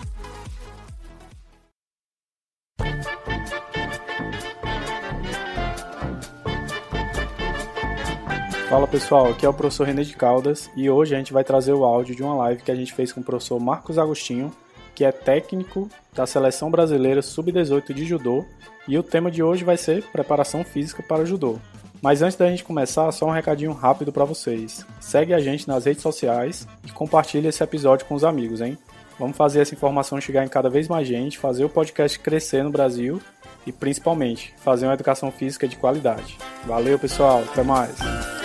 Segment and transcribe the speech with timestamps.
[8.73, 11.73] Fala pessoal, aqui é o professor René de Caldas e hoje a gente vai trazer
[11.73, 14.51] o áudio de uma live que a gente fez com o professor Marcos Agostinho,
[14.95, 18.43] que é técnico da seleção brasileira sub-18 de judô,
[18.87, 21.59] e o tema de hoje vai ser preparação física para judô.
[22.01, 24.83] Mas antes da gente começar, só um recadinho rápido para vocês.
[24.99, 28.75] Segue a gente nas redes sociais e compartilhe esse episódio com os amigos, hein?
[29.19, 32.71] Vamos fazer essa informação chegar em cada vez mais gente, fazer o podcast crescer no
[32.71, 33.21] Brasil
[33.67, 36.39] e principalmente fazer uma educação física de qualidade.
[36.65, 38.42] Valeu, pessoal, até mais.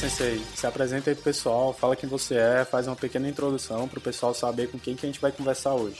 [0.00, 3.98] Sensei, se apresenta aí pro pessoal, fala quem você é, faz uma pequena introdução para
[3.98, 5.98] o pessoal saber com quem que a gente vai conversar hoje.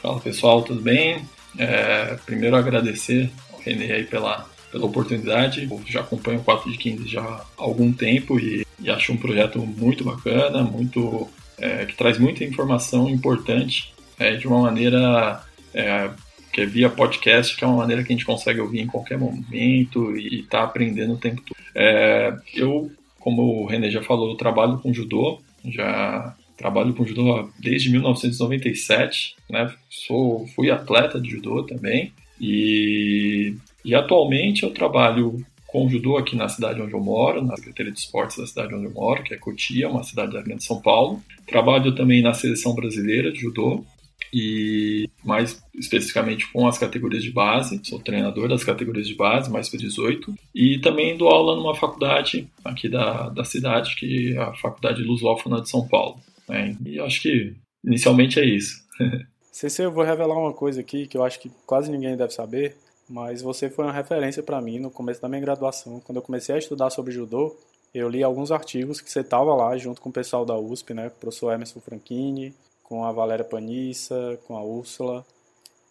[0.00, 1.28] Fala pessoal, tudo bem?
[1.58, 5.68] É, primeiro agradecer ao Renê aí pela, pela oportunidade.
[5.70, 9.18] Eu já acompanho o 4 de 15 já há algum tempo e, e acho um
[9.18, 16.08] projeto muito bacana, muito é, que traz muita informação importante é, de uma maneira é,
[16.52, 19.18] que é via podcast, que é uma maneira que a gente consegue ouvir em qualquer
[19.18, 21.56] momento e está aprendendo o tempo todo.
[21.74, 27.90] É, eu, como o René já falou, trabalho com judô, já trabalho com judô desde
[27.90, 29.72] 1997, né?
[29.88, 33.54] Sou, fui atleta de judô também e,
[33.84, 37.98] e atualmente eu trabalho com judô aqui na cidade onde eu moro, na Secretaria de
[37.98, 41.22] Esportes da cidade onde eu moro, que é Cotia, uma cidade da Grande São Paulo.
[41.46, 43.84] Trabalho também na seleção brasileira de judô
[44.32, 47.80] e mais especificamente com as categorias de base.
[47.84, 52.48] Sou treinador das categorias de base, mais para 18, e também dou aula numa faculdade
[52.64, 56.20] aqui da, da cidade, que é a Faculdade Lusófona de São Paulo.
[56.48, 56.76] Né?
[56.84, 57.54] E acho que
[57.84, 58.84] inicialmente é isso.
[59.52, 62.76] Cecê, eu vou revelar uma coisa aqui que eu acho que quase ninguém deve saber,
[63.08, 66.00] mas você foi uma referência para mim no começo da minha graduação.
[66.00, 67.56] Quando eu comecei a estudar sobre judô,
[67.92, 71.08] eu li alguns artigos que você estava lá junto com o pessoal da USP, né,
[71.08, 72.54] o professor Emerson Franchini,
[72.90, 75.24] com a Valéria Panissa, com a Úrsula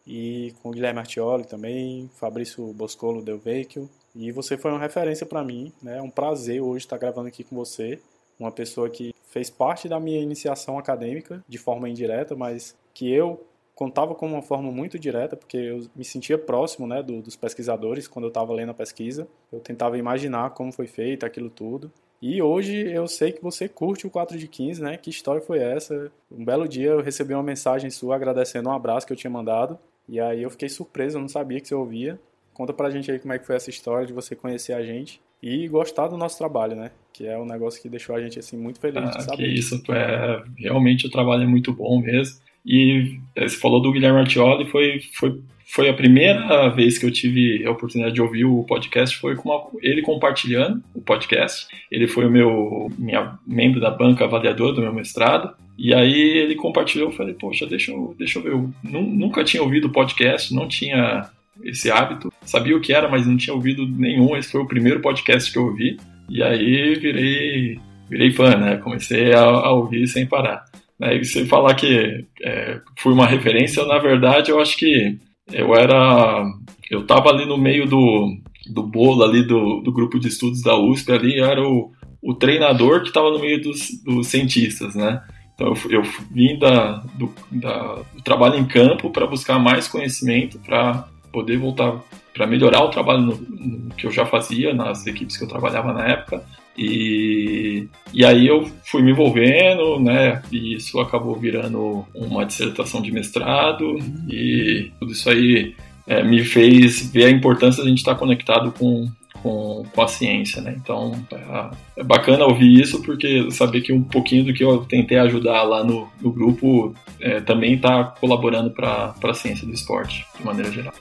[0.06, 3.90] e com o Guilherme Artioli também, Fabrício Boscolo Del Vecchio.
[4.14, 6.00] E você foi uma referência para mim, né?
[6.00, 8.02] É um prazer hoje estar gravando aqui com você,
[8.38, 13.46] uma pessoa que fez parte da minha iniciação acadêmica de forma indireta, mas que eu
[13.74, 18.10] contava com uma forma muito direta, porque eu me sentia próximo né, do, dos pesquisadores
[18.10, 19.26] quando eu estava lendo a pesquisa.
[19.54, 21.90] Eu tentava imaginar como foi feito aquilo tudo.
[22.22, 24.98] E hoje eu sei que você curte o 4 de 15, né?
[24.98, 26.12] Que história foi essa?
[26.30, 29.80] Um belo dia eu recebi uma mensagem sua agradecendo um abraço que eu tinha mandado.
[30.08, 32.20] E aí eu fiquei surpreso, eu não sabia que você ouvia.
[32.54, 35.22] Conta pra gente aí como é que foi essa história de você conhecer a gente
[35.42, 36.92] e gostar do nosso trabalho, né?
[37.14, 39.38] Que é um negócio que deixou a gente assim muito feliz ah, de saber.
[39.38, 42.38] Que isso, é, realmente o trabalho é muito bom mesmo.
[42.66, 45.40] E é, você falou do Guilherme Artioli, foi, foi
[45.72, 49.50] foi a primeira vez que eu tive a oportunidade de ouvir o podcast, foi com
[49.50, 51.68] uma, ele compartilhando o podcast.
[51.92, 55.54] Ele foi o meu minha, membro da banca avaliador do meu mestrado.
[55.78, 58.52] E aí ele compartilhou, eu falei, poxa, deixa eu, deixa eu ver.
[58.54, 61.30] Eu nunca tinha ouvido o podcast, não tinha
[61.64, 62.34] esse hábito.
[62.42, 64.36] Sabia o que era, mas não tinha ouvido nenhum.
[64.36, 66.00] Esse foi o primeiro podcast que eu ouvi.
[66.28, 68.78] E aí virei, virei fã, né?
[68.78, 70.66] Comecei a, a ouvir sem parar.
[71.00, 71.18] Né?
[71.18, 75.18] E você falar que é, fui uma referência, na verdade, eu acho que
[75.52, 76.46] eu era.
[76.90, 78.36] Eu tava ali no meio do,
[78.74, 83.02] do bolo ali do, do grupo de estudos da USP ali, era o, o treinador
[83.02, 85.22] que estava no meio dos, dos cientistas, né?
[85.54, 90.58] Então eu, eu vim da, do, da, do trabalho em campo para buscar mais conhecimento,
[90.60, 92.00] para poder voltar,
[92.34, 95.94] para melhorar o trabalho no, no, que eu já fazia nas equipes que eu trabalhava
[95.94, 96.44] na época.
[96.80, 100.42] E, e aí eu fui me envolvendo, né?
[100.50, 103.98] E isso acabou virando uma dissertação de mestrado
[104.30, 105.76] e tudo isso aí
[106.08, 109.12] é, me fez ver a importância de a gente estar conectado com,
[109.44, 110.74] com, com a ciência, né?
[110.82, 115.18] Então é, é, bacana ouvir isso porque saber que um pouquinho do que eu tentei
[115.18, 120.46] ajudar lá no, no grupo é, também está colaborando para a ciência do esporte de
[120.46, 120.94] maneira geral.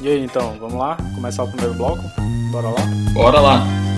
[0.00, 0.96] E aí então, vamos lá?
[1.14, 2.02] Começar o primeiro bloco?
[2.50, 2.80] Bora lá?
[3.12, 3.95] Bora lá!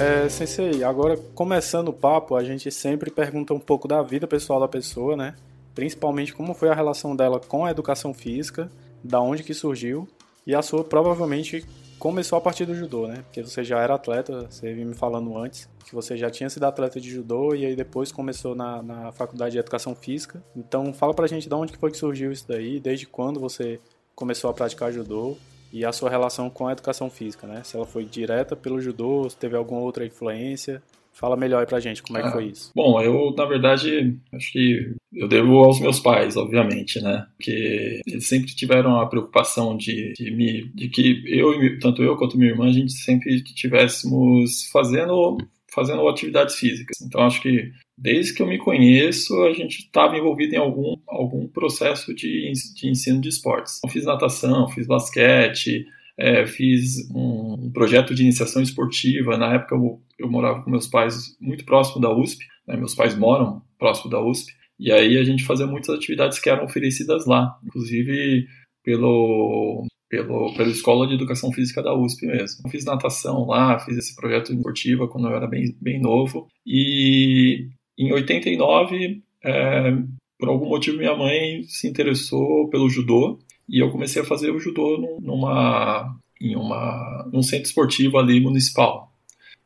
[0.00, 4.60] É, sensei, agora começando o papo, a gente sempre pergunta um pouco da vida pessoal
[4.60, 5.34] da pessoa, né?
[5.74, 8.70] Principalmente como foi a relação dela com a educação física,
[9.02, 10.06] da onde que surgiu,
[10.46, 11.66] e a sua provavelmente
[11.98, 13.24] começou a partir do judô, né?
[13.24, 16.64] Porque você já era atleta, você vinha me falando antes que você já tinha sido
[16.64, 20.40] atleta de judô e aí depois começou na, na faculdade de educação física.
[20.54, 23.80] Então fala pra gente de onde que foi que surgiu isso daí, desde quando você
[24.14, 25.36] começou a praticar judô
[25.72, 27.62] e a sua relação com a educação física, né?
[27.64, 30.82] Se ela foi direta pelo judô, se teve alguma outra influência.
[31.12, 32.70] Fala melhor aí pra gente como é que foi ah, isso.
[32.76, 37.26] Bom, eu, na verdade, acho que eu devo aos meus pais, obviamente, né?
[37.36, 42.38] Porque eles sempre tiveram a preocupação de, de, me, de que eu, tanto eu quanto
[42.38, 45.38] minha irmã, a gente sempre estivéssemos fazendo
[45.74, 46.96] fazendo atividades físicas.
[47.02, 51.48] Então acho que desde que eu me conheço, a gente estava envolvido em algum, algum
[51.48, 53.80] processo de, de ensino de esportes.
[53.82, 55.84] Eu fiz natação, fiz basquete,
[56.16, 59.36] é, fiz um, um, projeto de iniciação esportiva.
[59.36, 62.76] Na época eu, eu, morava com meus pais muito próximo da USP, né?
[62.76, 66.64] meus pais moram próximo da USP, e aí a gente fazia muitas atividades que eram
[66.64, 68.46] oferecidas lá, inclusive
[68.84, 72.62] pelo pelo, pela Escola de Educação Física da USP mesmo.
[72.64, 76.48] Eu fiz natação lá, fiz esse projeto esportivo quando eu era bem, bem novo.
[76.66, 77.68] E
[77.98, 79.92] em 89, é,
[80.38, 84.60] por algum motivo, minha mãe se interessou pelo judô e eu comecei a fazer o
[84.60, 89.12] judô numa, em uma, num centro esportivo ali municipal.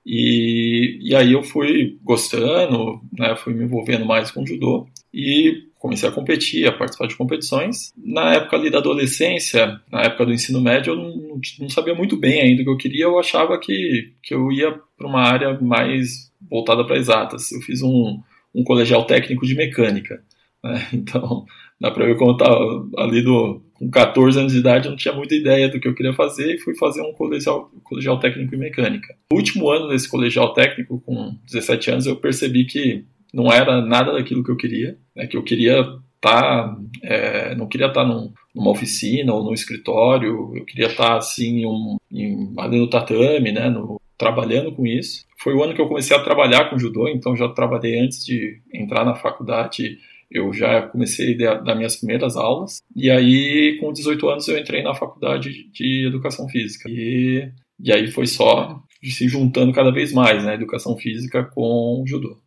[0.05, 5.69] E, e aí eu fui gostando, né, fui me envolvendo mais com o judô e
[5.83, 7.93] comecei a competir, a participar de competições.
[7.97, 12.17] Na época ali da adolescência, na época do ensino médio, eu não, não sabia muito
[12.17, 15.61] bem ainda o que eu queria, eu achava que, que eu ia para uma área
[15.61, 17.51] mais voltada para exatas.
[17.51, 18.21] Eu fiz um,
[18.55, 20.23] um colegial técnico de mecânica.
[20.63, 20.87] Né?
[20.95, 21.45] Então,
[21.81, 25.13] dá para ver como estava ali do, com 14 anos de idade, eu não tinha
[25.13, 28.59] muita ideia do que eu queria fazer e fui fazer um colegial, colegial técnico em
[28.59, 29.17] mecânica.
[29.33, 34.13] No último ano desse colegial técnico, com 17 anos, eu percebi que não era nada
[34.13, 35.85] daquilo que eu queria, né, que eu queria
[36.21, 41.09] tá, é, não queria estar tá num, numa oficina ou num escritório, eu queria estar
[41.09, 45.25] tá, assim um, em, ali no tatame, né, no, trabalhando com isso.
[45.37, 48.61] Foi o ano que eu comecei a trabalhar com judô, então já trabalhei antes de
[48.73, 49.99] entrar na faculdade,
[50.31, 52.81] eu já comecei a dar minhas primeiras aulas.
[52.95, 56.89] E aí, com 18 anos, eu entrei na faculdade de educação física.
[56.89, 57.51] E,
[57.81, 62.39] e aí foi só se juntando cada vez mais, né, educação física com judô.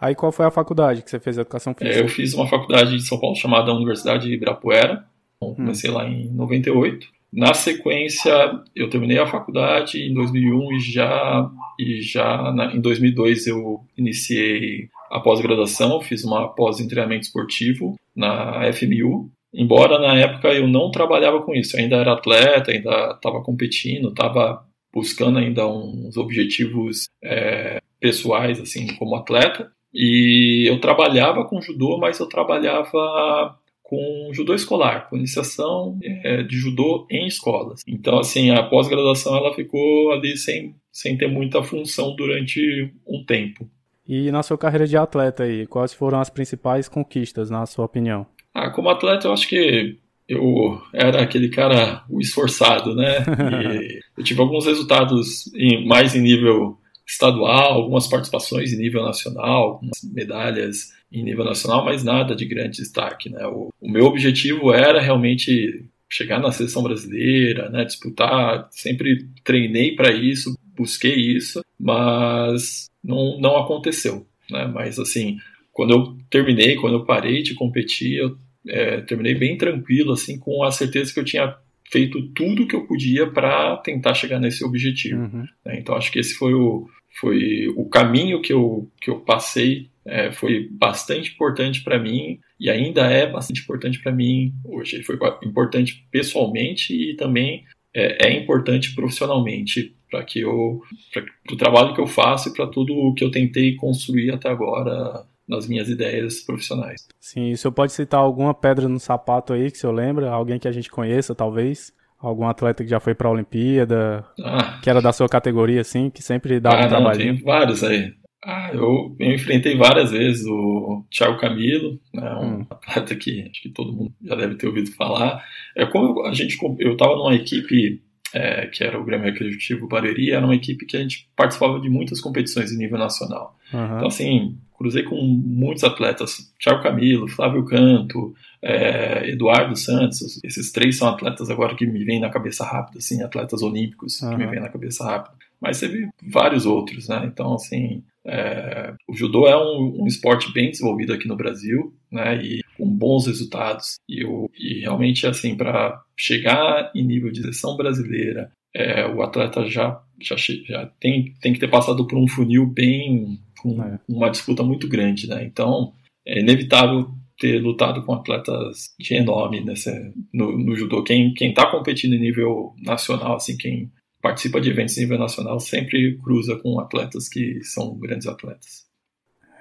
[0.00, 1.98] Aí qual foi a faculdade que você fez educação física?
[1.98, 5.04] É, eu fiz uma faculdade de São Paulo chamada Universidade de Ibirapuera.
[5.42, 5.54] Hum.
[5.54, 5.94] Comecei hum.
[5.94, 7.06] lá em 98.
[7.32, 8.32] Na sequência,
[8.74, 14.88] eu terminei a faculdade em 2001 e já, e já na, em 2002 eu iniciei
[15.10, 19.30] a pós-graduação, fiz uma pós em treinamento esportivo na FMU.
[19.52, 24.08] Embora na época eu não trabalhava com isso, eu ainda era atleta, ainda estava competindo,
[24.08, 31.98] estava buscando ainda uns objetivos é, pessoais assim como atleta e eu trabalhava com judô,
[31.98, 37.82] mas eu trabalhava com judô escolar, com iniciação é, de judô em escolas.
[37.86, 43.66] Então, assim, a pós-graduação ela ficou ali sem, sem ter muita função durante um tempo.
[44.06, 48.26] E na sua carreira de atleta aí, quais foram as principais conquistas, na sua opinião?
[48.54, 49.98] Ah, como atleta, eu acho que
[50.28, 53.24] eu era aquele cara o esforçado, né?
[54.18, 56.76] E eu tive alguns resultados em, mais em nível
[57.08, 62.76] estadual, algumas participações em nível nacional, algumas medalhas em nível nacional, mas nada de grande
[62.76, 63.30] destaque.
[63.30, 63.46] Né?
[63.46, 67.84] O, o meu objetivo era realmente chegar na seleção brasileira, né?
[67.84, 74.26] disputar, sempre treinei para isso, busquei isso, mas não, não aconteceu.
[74.50, 74.66] Né?
[74.66, 75.38] Mas assim,
[75.72, 78.36] quando eu terminei, quando eu parei de competir, eu
[78.68, 81.56] é, terminei bem tranquilo, assim, com a certeza que eu tinha
[81.90, 85.22] feito tudo que eu podia para tentar chegar nesse objetivo.
[85.22, 85.46] Uhum.
[85.64, 85.78] Né?
[85.78, 86.86] Então acho que esse foi o,
[87.20, 92.70] foi o caminho que eu, que eu passei é, foi bastante importante para mim e
[92.70, 94.96] ainda é bastante importante para mim hoje.
[94.96, 100.80] Ele foi importante pessoalmente e também é, é importante profissionalmente para que eu
[101.12, 104.48] para o trabalho que eu faço e para tudo o que eu tentei construir até
[104.48, 107.06] agora nas minhas ideias profissionais.
[107.20, 110.30] Sim, o senhor pode citar alguma pedra no sapato aí que o senhor lembra?
[110.30, 111.92] Alguém que a gente conheça, talvez?
[112.20, 114.78] Algum atleta que já foi para a Olimpíada, ah.
[114.82, 117.18] que era da sua categoria, assim, que sempre dava ah, um trabalho?
[117.18, 118.12] Tem vários aí.
[118.44, 122.66] Ah, eu, eu, enfrentei várias vezes o Thiago Camilo, né, um hum.
[122.70, 125.44] atleta que acho que todo mundo já deve ter ouvido falar.
[125.76, 128.00] É como a gente, eu estava numa equipe
[128.34, 131.88] é, que era o Grêmio Recreativo Barueri, era uma equipe que a gente participava de
[131.88, 133.56] muitas competições em nível nacional.
[133.72, 133.96] Uhum.
[133.96, 138.32] Então, assim, cruzei com muitos atletas, Thiago Camilo, Flávio Canto,
[138.62, 143.22] é, Eduardo Santos, esses três são atletas agora que me vêm na cabeça rápido, assim,
[143.22, 144.30] atletas olímpicos uhum.
[144.30, 145.36] que me vêm na cabeça rápido.
[145.60, 147.24] mas teve vários outros, né?
[147.26, 152.36] Então, assim, é, o judô é um, um, esporte bem desenvolvido aqui no Brasil, né?
[152.36, 153.96] E com bons resultados.
[154.08, 159.66] E, o, e realmente, assim, para chegar em nível de seleção brasileira, é, o atleta
[159.66, 163.40] já, já, já tem, tem que ter passado por um funil bem.
[163.60, 163.98] Com é.
[164.08, 165.44] uma disputa muito grande, né?
[165.44, 165.92] Então,
[166.26, 169.92] é inevitável ter lutado com atletas de renome nessa,
[170.34, 171.04] no, no judô.
[171.04, 176.18] Quem está competindo em nível nacional, assim, quem participa de eventos em nível nacional sempre
[176.18, 178.88] cruza com atletas que são grandes atletas.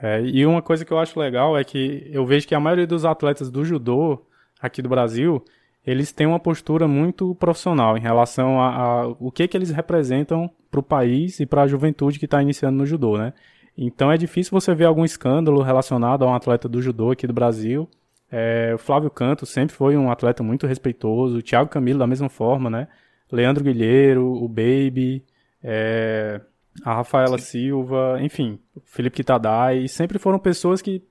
[0.02, 2.86] É, e uma coisa que eu acho legal é que eu vejo que a maioria
[2.86, 4.26] dos atletas do judô
[4.60, 5.44] aqui do Brasil,
[5.86, 10.50] eles têm uma postura muito profissional em relação a, a o que, que eles representam
[10.70, 13.34] para o país e para a juventude que está iniciando no judô, né?
[13.78, 17.34] Então é difícil você ver algum escândalo relacionado a um atleta do judô aqui do
[17.34, 17.88] Brasil.
[18.32, 22.28] É, o Flávio Canto sempre foi um atleta muito respeitoso, o Thiago Camilo da mesma
[22.28, 22.88] forma, né?
[23.32, 25.24] Leandro Guilheiro, o Baby,
[25.64, 26.42] é,
[26.84, 27.46] a Rafaela Sim.
[27.46, 31.04] Silva, enfim, o Felipe Kitadai, sempre foram pessoas que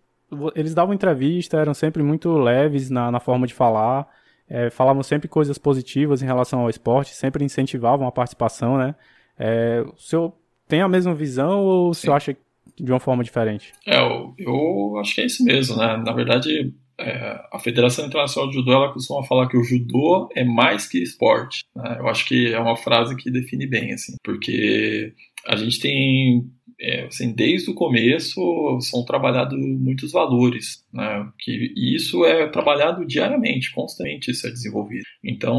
[0.54, 4.08] eles davam entrevista, eram sempre muito leves na, na forma de falar,
[4.48, 8.94] é, falavam sempre coisas positivas em relação ao esporte, sempre incentivavam a participação, né?
[9.38, 10.32] É, o senhor
[10.66, 12.36] tem a mesma visão ou o senhor acha
[12.78, 13.72] de uma forma diferente?
[13.86, 15.96] É, eu, eu acho que é isso mesmo, né?
[15.96, 20.44] Na verdade, é, a Federação Internacional de Judô ela costuma falar que o judô é
[20.44, 21.64] mais que esporte.
[21.74, 21.96] Né?
[21.98, 25.12] Eu acho que é uma frase que define bem, assim, porque
[25.46, 31.26] a gente tem é, assim, desde o começo são trabalhados muitos valores, né?
[31.38, 35.04] Que isso é trabalhado diariamente, constantemente isso é desenvolvido.
[35.24, 35.56] Então,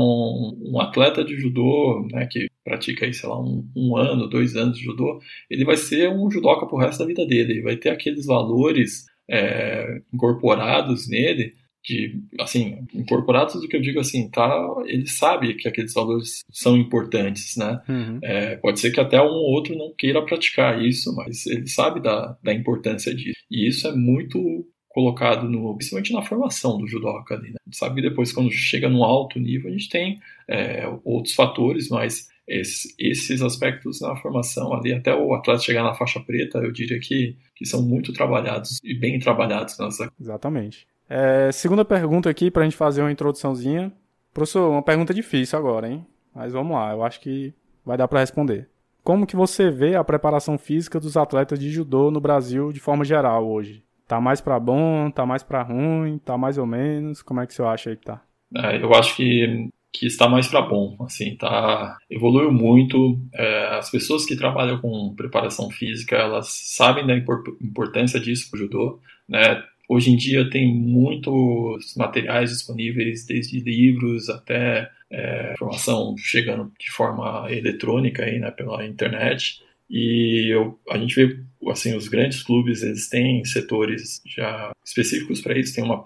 [0.62, 4.78] um atleta de judô, né, que pratica aí, sei lá, um, um ano, dois anos
[4.78, 7.54] de judô, ele vai ser um judoca pro resto da vida dele.
[7.54, 14.02] Ele vai ter aqueles valores é, incorporados nele, de, assim, incorporados do que eu digo
[14.02, 14.52] assim, tá,
[14.86, 17.80] ele sabe que aqueles valores são importantes, né?
[17.88, 18.20] Uhum.
[18.22, 22.02] É, pode ser que até um ou outro não queira praticar isso, mas ele sabe
[22.02, 23.40] da, da importância disso.
[23.50, 27.58] E isso é muito colocado no, principalmente na formação do judoca ali, né?
[27.72, 32.28] sabe que depois quando chega no alto nível a gente tem é, outros fatores, mas
[32.48, 37.00] esses, esses aspectos na formação ali, até o atleta chegar na faixa preta, eu diria
[37.00, 40.12] que, que são muito trabalhados e bem trabalhados nessa.
[40.20, 40.88] Exatamente.
[41.10, 43.92] É, segunda pergunta aqui para a gente fazer uma introduçãozinha.
[44.34, 46.06] Professor, uma pergunta difícil agora, hein?
[46.34, 47.54] Mas vamos lá, eu acho que
[47.86, 48.70] vai dar para responder.
[49.04, 53.06] Como que você vê a preparação física dos atletas de judô no Brasil de forma
[53.06, 53.84] geral hoje?
[54.08, 57.22] Tá mais para bom, tá mais para ruim, tá mais ou menos?
[57.22, 58.22] Como é que você acha aí que tá?
[58.56, 63.20] É, eu acho que que está mais para bom, assim, tá evoluiu muito.
[63.34, 68.60] É, as pessoas que trabalham com preparação física, elas sabem da importância disso para o
[68.62, 69.64] judô, né?
[69.90, 77.48] Hoje em dia tem muitos materiais disponíveis, desde livros até é, informação chegando de forma
[77.50, 79.62] eletrônica aí, né, pela internet.
[79.90, 81.40] E eu, a gente vê,
[81.72, 85.74] assim, os grandes clubes, eles têm setores já específicos para isso.
[85.74, 86.04] Tem uma,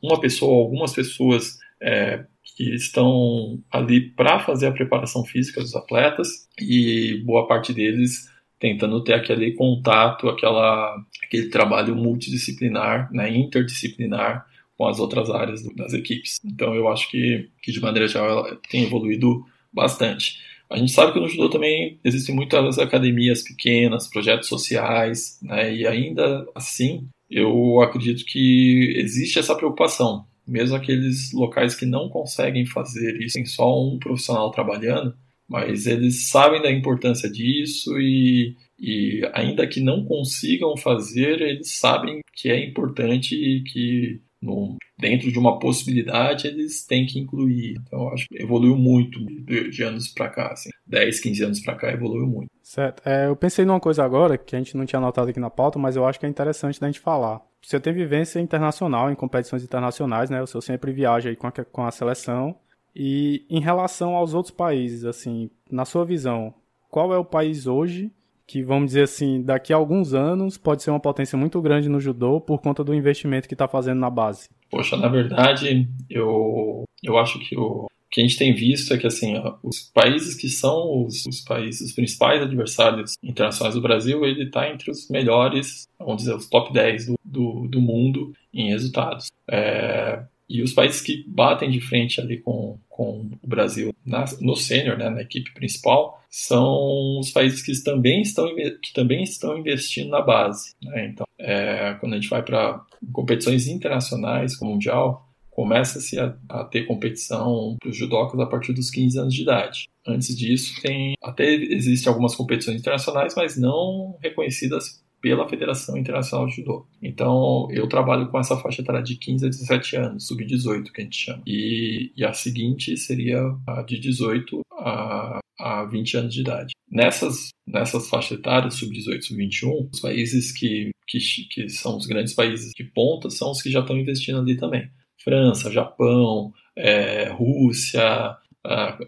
[0.00, 6.28] uma pessoa, algumas pessoas é, que estão ali para fazer a preparação física dos atletas
[6.60, 14.46] e boa parte deles tentando ter aquele contato, aquela, aquele trabalho multidisciplinar, né, interdisciplinar
[14.78, 16.38] com as outras áreas das equipes.
[16.44, 20.38] Então eu acho que, que de maneira geral ela tem evoluído bastante.
[20.70, 25.86] A gente sabe que no judô também existem muitas academias pequenas, projetos sociais, né, e
[25.86, 33.20] ainda assim eu acredito que existe essa preocupação mesmo aqueles locais que não conseguem fazer
[33.20, 35.14] isso, tem só um profissional trabalhando,
[35.48, 42.20] mas eles sabem da importância disso e, e ainda que não consigam fazer, eles sabem
[42.32, 47.76] que é importante e que no, dentro de uma possibilidade eles têm que incluir.
[47.80, 51.60] Então eu acho que evoluiu muito de, de anos para cá, assim, 10, 15 anos
[51.60, 52.50] para cá evoluiu muito.
[52.62, 53.02] Certo.
[53.06, 55.78] É, eu pensei numa coisa agora que a gente não tinha anotado aqui na pauta,
[55.78, 59.64] mas eu acho que é interessante da gente falar você tem vivência internacional, em competições
[59.64, 60.42] internacionais, né?
[60.42, 62.54] O senhor sempre viaja aí com a, com a seleção.
[62.94, 66.54] E em relação aos outros países, assim, na sua visão,
[66.90, 68.12] qual é o país hoje
[68.46, 72.00] que, vamos dizer assim, daqui a alguns anos pode ser uma potência muito grande no
[72.00, 74.48] judô por conta do investimento que está fazendo na base?
[74.70, 79.08] Poxa, na verdade, eu, eu acho que o, que a gente tem visto é que
[79.08, 84.44] assim os países que são os, os países os principais adversários internacionais do Brasil ele
[84.44, 89.32] está entre os melhores vamos dizer os top 10 do, do, do mundo em resultados
[89.50, 94.56] é, e os países que batem de frente ali com, com o Brasil na, no
[94.56, 98.46] sênior, né, na equipe principal, são os países que também estão,
[98.82, 100.74] que também estão investindo na base.
[100.82, 101.06] Né?
[101.06, 106.64] Então, é, quando a gente vai para competições internacionais, como o Mundial, começa-se a, a,
[106.64, 109.88] ter competição para os judocas a partir dos 15 anos de idade.
[110.06, 116.56] Antes disso, tem até existem algumas competições internacionais, mas não reconhecidas pela Federação Internacional de
[116.56, 116.86] Judô.
[117.02, 121.04] Então, eu trabalho com essa faixa etária de 15 a 17 anos, sub-18 que a
[121.04, 121.42] gente chama.
[121.46, 126.74] E, e, a seguinte seria a de 18 a, a 20 anos de idade.
[126.90, 132.72] Nessas, nessas faixas etárias, sub-18 sub-21, os países que, que, que são os grandes países
[132.76, 134.90] de ponta são os que já estão investindo ali também.
[135.22, 138.36] França, Japão, é, Rússia,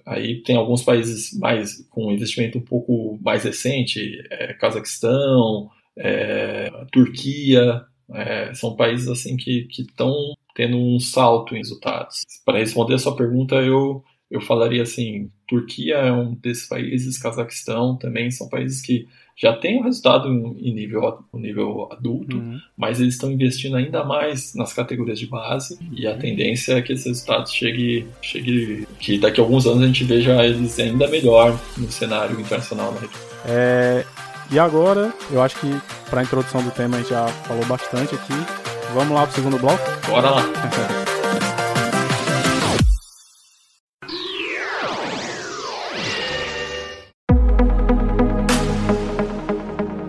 [0.05, 7.85] aí tem alguns países mais com investimento um pouco mais recente, é, Cazaquistão, é, Turquia,
[8.13, 10.15] é, são países assim que estão
[10.55, 12.25] tendo um salto em resultados.
[12.45, 17.97] Para responder a sua pergunta, eu, eu falaria assim, Turquia é um desses países, Cazaquistão
[17.97, 19.07] também são países que
[19.39, 22.59] já tem o resultado em nível, nível adulto, uhum.
[22.75, 25.91] mas eles estão investindo ainda mais nas categorias de base uhum.
[25.93, 26.19] e a uhum.
[26.19, 30.43] tendência é que esses resultados chegue, chegue que daqui a alguns anos a gente veja
[30.43, 33.21] eles ainda melhor no cenário internacional na região.
[33.45, 34.07] É,
[34.51, 38.15] e agora, eu acho que para a introdução do tema a gente já falou bastante
[38.15, 38.35] aqui.
[38.95, 39.83] Vamos lá para o segundo bloco?
[40.09, 40.43] Bora lá!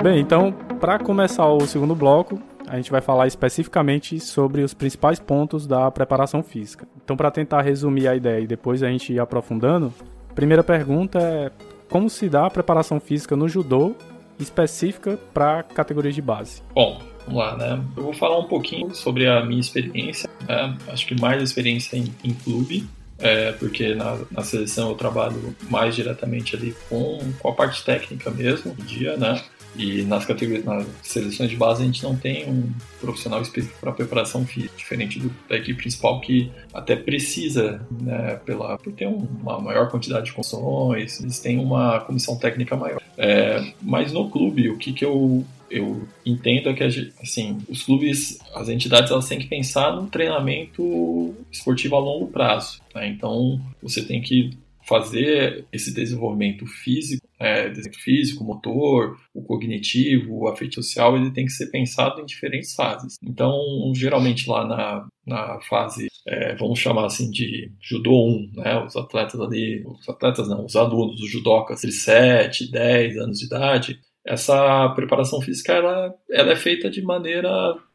[0.01, 5.19] Bem, então, para começar o segundo bloco, a gente vai falar especificamente sobre os principais
[5.19, 6.87] pontos da preparação física.
[7.03, 9.93] Então, para tentar resumir a ideia e depois a gente ir aprofundando,
[10.35, 11.51] primeira pergunta é
[11.89, 13.95] como se dá a preparação física no judô
[14.39, 16.61] específica para categorias de base?
[16.73, 17.81] Bom, vamos lá, né?
[17.95, 20.77] Eu vou falar um pouquinho sobre a minha experiência, né?
[20.87, 22.87] acho que mais experiência em, em clube,
[23.19, 28.29] é, porque na, na, seleção eu trabalho mais diretamente ali com, com a parte técnica
[28.29, 29.41] mesmo, no dia, né?
[29.75, 33.91] E nas categorias, nas seleções de base a gente não tem um profissional específico para
[33.91, 39.59] preparação física, diferente do, da equipe principal que até precisa, né, pela, por ter uma
[39.59, 42.99] maior quantidade de funções, eles têm uma comissão técnica maior.
[43.17, 46.83] É, mas no clube, o que, que eu eu entendo é que
[47.21, 52.81] assim os clubes as entidades elas têm que pensar no treinamento esportivo a longo prazo
[52.95, 53.07] né?
[53.07, 54.51] então você tem que
[54.87, 61.45] fazer esse desenvolvimento físico, é, desenvolvimento físico, motor, o cognitivo, o afetivo social, ele tem
[61.45, 63.15] que ser pensado em diferentes fases.
[63.21, 63.53] Então,
[63.93, 69.39] geralmente lá na, na fase, é, vamos chamar assim de judô 1, né, os atletas
[69.41, 74.89] ali, os atletas não, os alunos, os judocas de 7, 10 anos de idade, essa
[74.89, 77.49] preparação física ela, ela é feita de maneira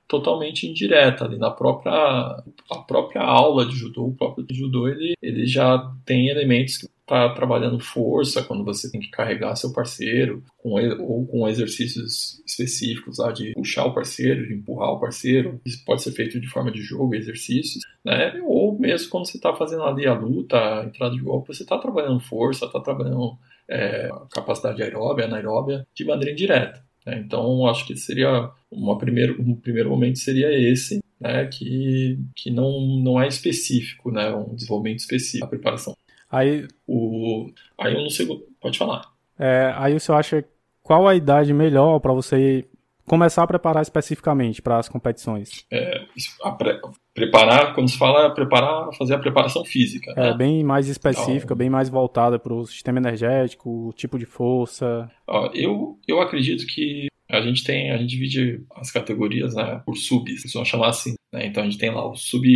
[0.08, 5.46] totalmente indireta ali na própria a própria aula de judô, o próprio judô ele, ele
[5.46, 10.70] já tem elementos que tá trabalhando força quando você tem que carregar seu parceiro com
[11.00, 15.60] ou com exercícios específicos lá de puxar o parceiro, de empurrar o parceiro.
[15.64, 18.40] Isso pode ser feito de forma de jogo, exercícios, né?
[18.44, 21.76] Ou mesmo quando você está fazendo ali a luta, a entrada de golpe, você está
[21.76, 23.36] trabalhando força, está trabalhando
[23.68, 26.84] é, capacidade aeróbia, anaeróbia de maneira indireta.
[27.06, 27.22] Né?
[27.24, 31.46] Então, acho que seria uma primeiro, um primeiro momento seria esse, né?
[31.46, 34.32] que, que não, não é específico, né?
[34.34, 35.96] um desenvolvimento específico, a preparação.
[36.30, 38.26] Aí, o, aí eu não sei,
[38.60, 39.02] pode falar.
[39.38, 40.44] É, aí você acha
[40.82, 42.66] qual a idade melhor para você
[43.06, 45.64] começar a preparar especificamente para as competições?
[45.70, 46.04] É,
[46.58, 46.80] pre
[47.14, 50.12] preparar, quando se fala preparar, fazer a preparação física.
[50.16, 50.34] É, né?
[50.34, 55.10] bem mais específica, então, bem mais voltada para o sistema energético, o tipo de força.
[55.26, 59.96] Ó, eu, eu acredito que a gente tem, a gente divide as categorias né, por
[59.96, 61.14] subs, vamos chamar assim.
[61.32, 61.46] Né?
[61.46, 62.46] Então a gente tem lá o sub,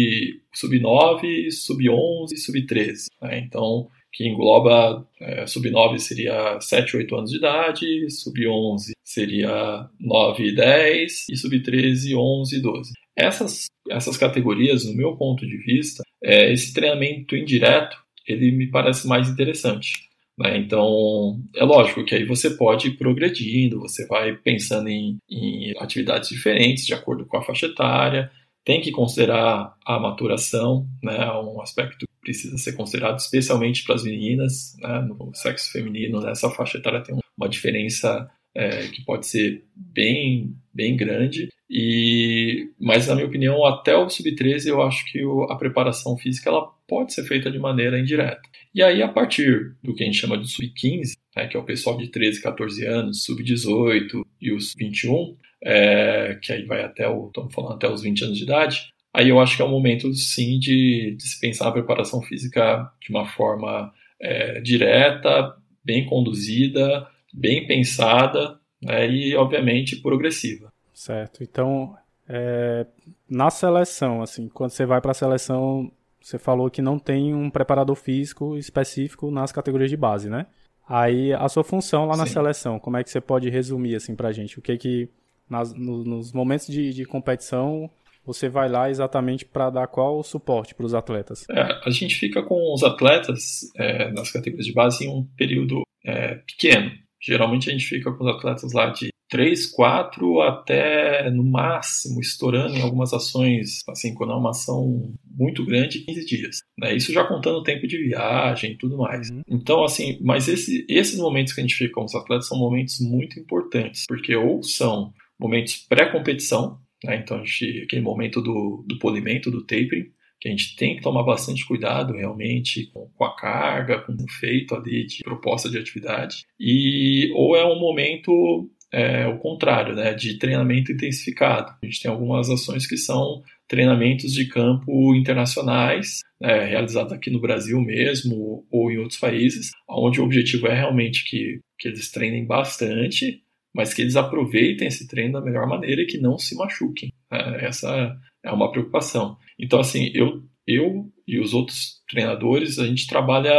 [0.53, 3.07] sub 9, sub 11 sub 13.
[3.23, 3.39] Né?
[3.39, 9.88] Então, que engloba é, sub 9 seria 7, 8 anos de idade, sub 11 seria
[9.98, 12.92] 9 e 10 e sub 13, 11 e 12.
[13.16, 17.96] Essas, essas categorias, no meu ponto de vista, é, esse treinamento indireto
[18.29, 20.07] ele me parece mais interessante.
[20.38, 20.59] Né?
[20.59, 26.29] Então, é lógico que aí você pode ir progredindo, você vai pensando em, em atividades
[26.29, 28.31] diferentes de acordo com a faixa etária,
[28.66, 34.02] tem que considerar a maturação, né, um aspecto que precisa ser considerado especialmente para as
[34.02, 39.62] meninas, né, no sexo feminino, nessa faixa etária tem uma diferença é, que pode ser
[39.75, 41.51] bem, bem grande.
[41.69, 46.49] E, mas, na minha opinião, até o sub-13 eu acho que o, a preparação física
[46.49, 48.40] ela pode ser feita de maneira indireta.
[48.75, 51.64] E aí, a partir do que a gente chama de sub-15, né, que é o
[51.64, 57.27] pessoal de 13, 14 anos, sub-18 e os 21, é, que aí vai até o,
[57.27, 60.12] estamos falando até os 20 anos de idade, aí eu acho que é o momento,
[60.14, 67.07] sim, de, de se pensar a preparação física de uma forma é, direta, bem conduzida,
[67.37, 70.72] bem pensada né, e, obviamente, progressiva.
[70.92, 71.42] Certo.
[71.42, 71.96] Então,
[72.29, 72.85] É,
[73.31, 77.49] na seleção, assim, quando você vai para a seleção, você falou que não tem um
[77.49, 80.46] preparador físico específico nas categorias de base, né?
[80.88, 82.33] Aí a sua função lá na Sim.
[82.33, 84.59] seleção, como é que você pode resumir assim pra gente?
[84.59, 85.09] O que que
[85.49, 87.88] nas, no, nos momentos de, de, competição
[88.25, 91.44] você vai lá exatamente para dar qual suporte para os atletas?
[91.49, 95.83] É, a gente fica com os atletas é, nas categorias de base em um período
[96.05, 96.90] é, pequeno.
[97.22, 102.76] Geralmente a gente fica com os atletas lá de 3, 4 até no máximo, estourando
[102.76, 106.59] em algumas ações, assim, quando é uma ação muito grande, 15 dias.
[106.79, 106.94] Né?
[106.94, 109.31] Isso já contando o tempo de viagem e tudo mais.
[109.31, 109.42] Uhum.
[109.48, 113.00] Então, assim, mas esse, esses momentos que a gente fica com os atletas são momentos
[113.00, 117.16] muito importantes, porque ou são momentos pré-competição, né?
[117.16, 121.03] então a gente, aquele momento do, do polimento, do tapering, que a gente tem que
[121.03, 126.44] tomar bastante cuidado realmente com, a carga, com o feito ali de proposta de atividade,
[126.61, 131.75] e ou é um momento é, o contrário, né, de treinamento intensificado.
[131.83, 137.40] A gente tem algumas ações que são treinamentos de campo internacionais, né, realizados aqui no
[137.40, 142.46] Brasil mesmo ou em outros países, onde o objetivo é realmente que, que eles treinem
[142.46, 143.42] bastante,
[143.75, 147.12] mas que eles aproveitem esse treino da melhor maneira e que não se machuquem.
[147.31, 148.16] É, essa
[148.47, 149.37] é uma preocupação.
[149.59, 153.53] Então, assim, eu, eu e os outros treinadores, a gente trabalha,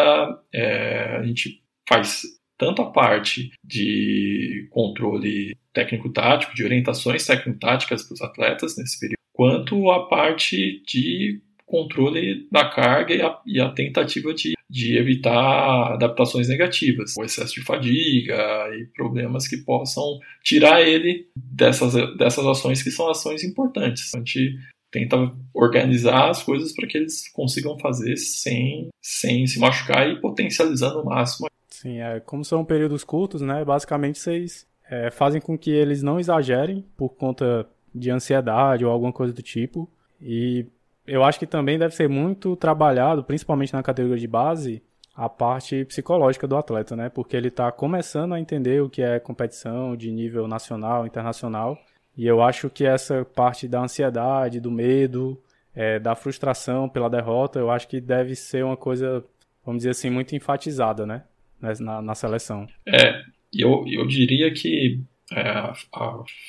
[0.53, 2.23] é, a gente faz
[2.57, 9.91] tanto a parte de controle técnico-tático, de orientações técnico-táticas para os atletas nesse período, quanto
[9.91, 16.47] a parte de controle da carga e a, e a tentativa de, de evitar adaptações
[16.47, 18.35] negativas, o excesso de fadiga
[18.73, 24.15] e problemas que possam tirar ele dessas, dessas ações que são ações importantes.
[24.15, 24.57] A gente
[24.91, 25.17] tenta
[25.53, 31.05] organizar as coisas para que eles consigam fazer sem, sem se machucar e potencializando o
[31.05, 33.63] máximo Sim, é, como são períodos curtos, né?
[33.63, 39.13] Basicamente vocês é, fazem com que eles não exagerem por conta de ansiedade ou alguma
[39.13, 39.87] coisa do tipo.
[40.19, 40.65] E
[41.05, 44.81] eu acho que também deve ser muito trabalhado, principalmente na categoria de base,
[45.15, 47.09] a parte psicológica do atleta, né?
[47.09, 51.77] Porque ele está começando a entender o que é competição de nível nacional, internacional.
[52.17, 55.39] E eu acho que essa parte da ansiedade, do medo,
[55.75, 59.23] é, da frustração pela derrota, eu acho que deve ser uma coisa,
[59.63, 61.23] vamos dizer assim, muito enfatizada, né?
[61.61, 62.67] Né, na, na seleção.
[62.85, 63.21] É,
[63.53, 64.99] eu, eu diria que
[65.31, 65.73] é, a,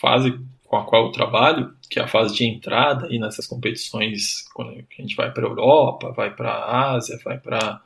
[0.01, 4.47] fase com a qual eu trabalho, que é a fase de entrada aí nessas competições,
[4.55, 7.83] quando a gente vai para a Europa, vai para a Ásia, vai para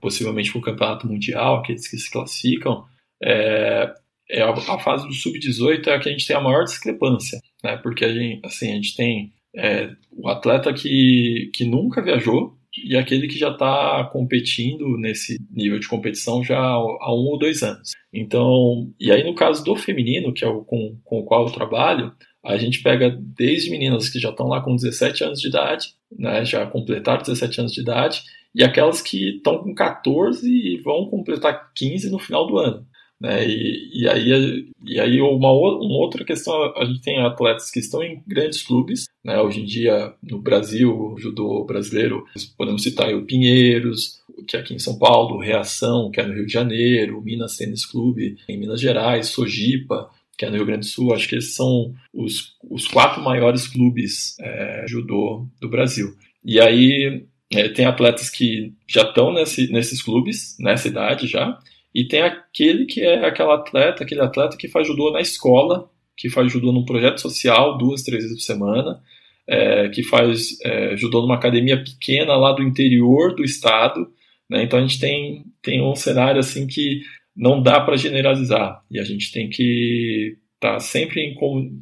[0.00, 2.86] possivelmente para o Campeonato Mundial, aqueles que se classificam,
[3.22, 3.94] é,
[4.32, 7.76] é a, fase do sub-18 é a que a gente tem a maior discrepância, né?
[7.76, 12.96] Porque a gente, assim, a gente tem é, o atleta que, que nunca viajou, e
[12.96, 17.92] aquele que já está competindo nesse nível de competição já há um ou dois anos.
[18.10, 21.52] Então, e aí no caso do feminino, que é o com, com o qual eu
[21.52, 25.88] trabalho, a gente pega desde meninas que já estão lá com 17 anos de idade,
[26.18, 28.22] né, já completaram 17 anos de idade,
[28.54, 32.86] e aquelas que estão com 14 e vão completar 15 no final do ano.
[33.22, 33.46] Né?
[33.48, 38.02] E, e, aí, e aí uma, uma outra questão, a gente tem atletas que estão
[38.02, 39.40] em grandes clubes, né?
[39.40, 42.24] hoje em dia no Brasil, judô brasileiro,
[42.58, 46.46] podemos citar o Pinheiros, que é aqui em São Paulo, Reação, que é no Rio
[46.46, 50.92] de Janeiro, Minas Tênis Clube em Minas Gerais, Sojipa, que é no Rio Grande do
[50.92, 56.08] Sul, acho que esses são os, os quatro maiores clubes é, judô do Brasil.
[56.44, 61.56] E aí é, tem atletas que já estão nesse, nesses clubes, nessa idade já,
[61.94, 66.30] e tem aquele que é aquele atleta, aquele atleta que faz judô na escola, que
[66.30, 69.00] faz judô num projeto social duas, três vezes por semana,
[69.46, 74.10] é, que faz é, judô numa academia pequena lá do interior do estado.
[74.48, 74.62] Né?
[74.62, 77.02] Então a gente tem, tem um cenário assim que
[77.36, 81.36] não dá para generalizar e a gente tem que estar tá sempre em,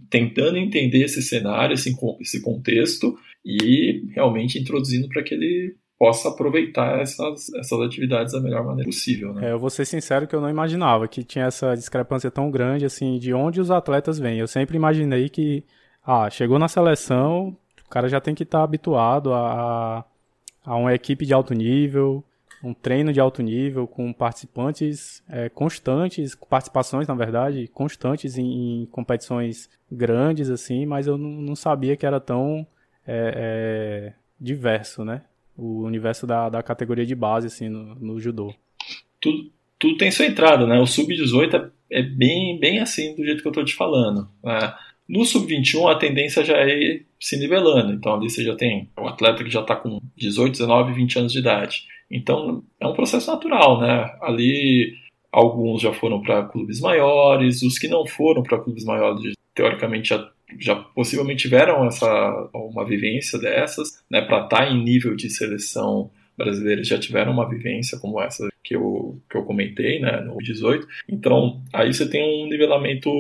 [0.08, 6.98] tentando entender esse cenário, esse, esse contexto e realmente introduzindo para que ele possa aproveitar
[6.98, 9.34] essas, essas atividades da melhor maneira possível.
[9.34, 9.48] Né?
[9.48, 12.86] É, eu vou ser sincero que eu não imaginava que tinha essa discrepância tão grande
[12.86, 14.38] assim de onde os atletas vêm.
[14.38, 15.62] Eu sempre imaginei que
[16.02, 17.54] ah, chegou na seleção,
[17.86, 20.02] o cara já tem que estar tá habituado a,
[20.64, 22.24] a uma equipe de alto nível,
[22.64, 28.86] um treino de alto nível com participantes é, constantes, participações na verdade constantes em, em,
[28.86, 32.66] competições grandes assim, mas eu não, sabia que era tão
[33.06, 35.24] é, é, diverso, né?
[35.60, 38.54] O universo da, da categoria de base, assim, no, no judô.
[39.20, 40.80] Tudo, tudo tem sua entrada, né?
[40.80, 44.28] O sub-18 é, é, bem, bem assim do jeito que eu estou te falando.
[44.42, 44.74] Né?
[45.08, 49.44] No sub-21 a tendência já é se nivelando, então ali você já tem o atleta
[49.44, 51.86] que já está com 18, 19, 20 anos de idade.
[52.10, 54.16] Então é um processo natural, né?
[54.22, 54.94] Ali
[55.30, 60.30] alguns já foram para clubes maiores, os que não foram para clubes maiores teoricamente já
[60.58, 66.10] já possivelmente tiveram essa uma vivência dessas, né, para estar tá em nível de seleção
[66.36, 70.86] brasileira já tiveram uma vivência como essa que eu, que eu comentei, né, no 18.
[71.08, 73.10] Então, aí você tem um nivelamento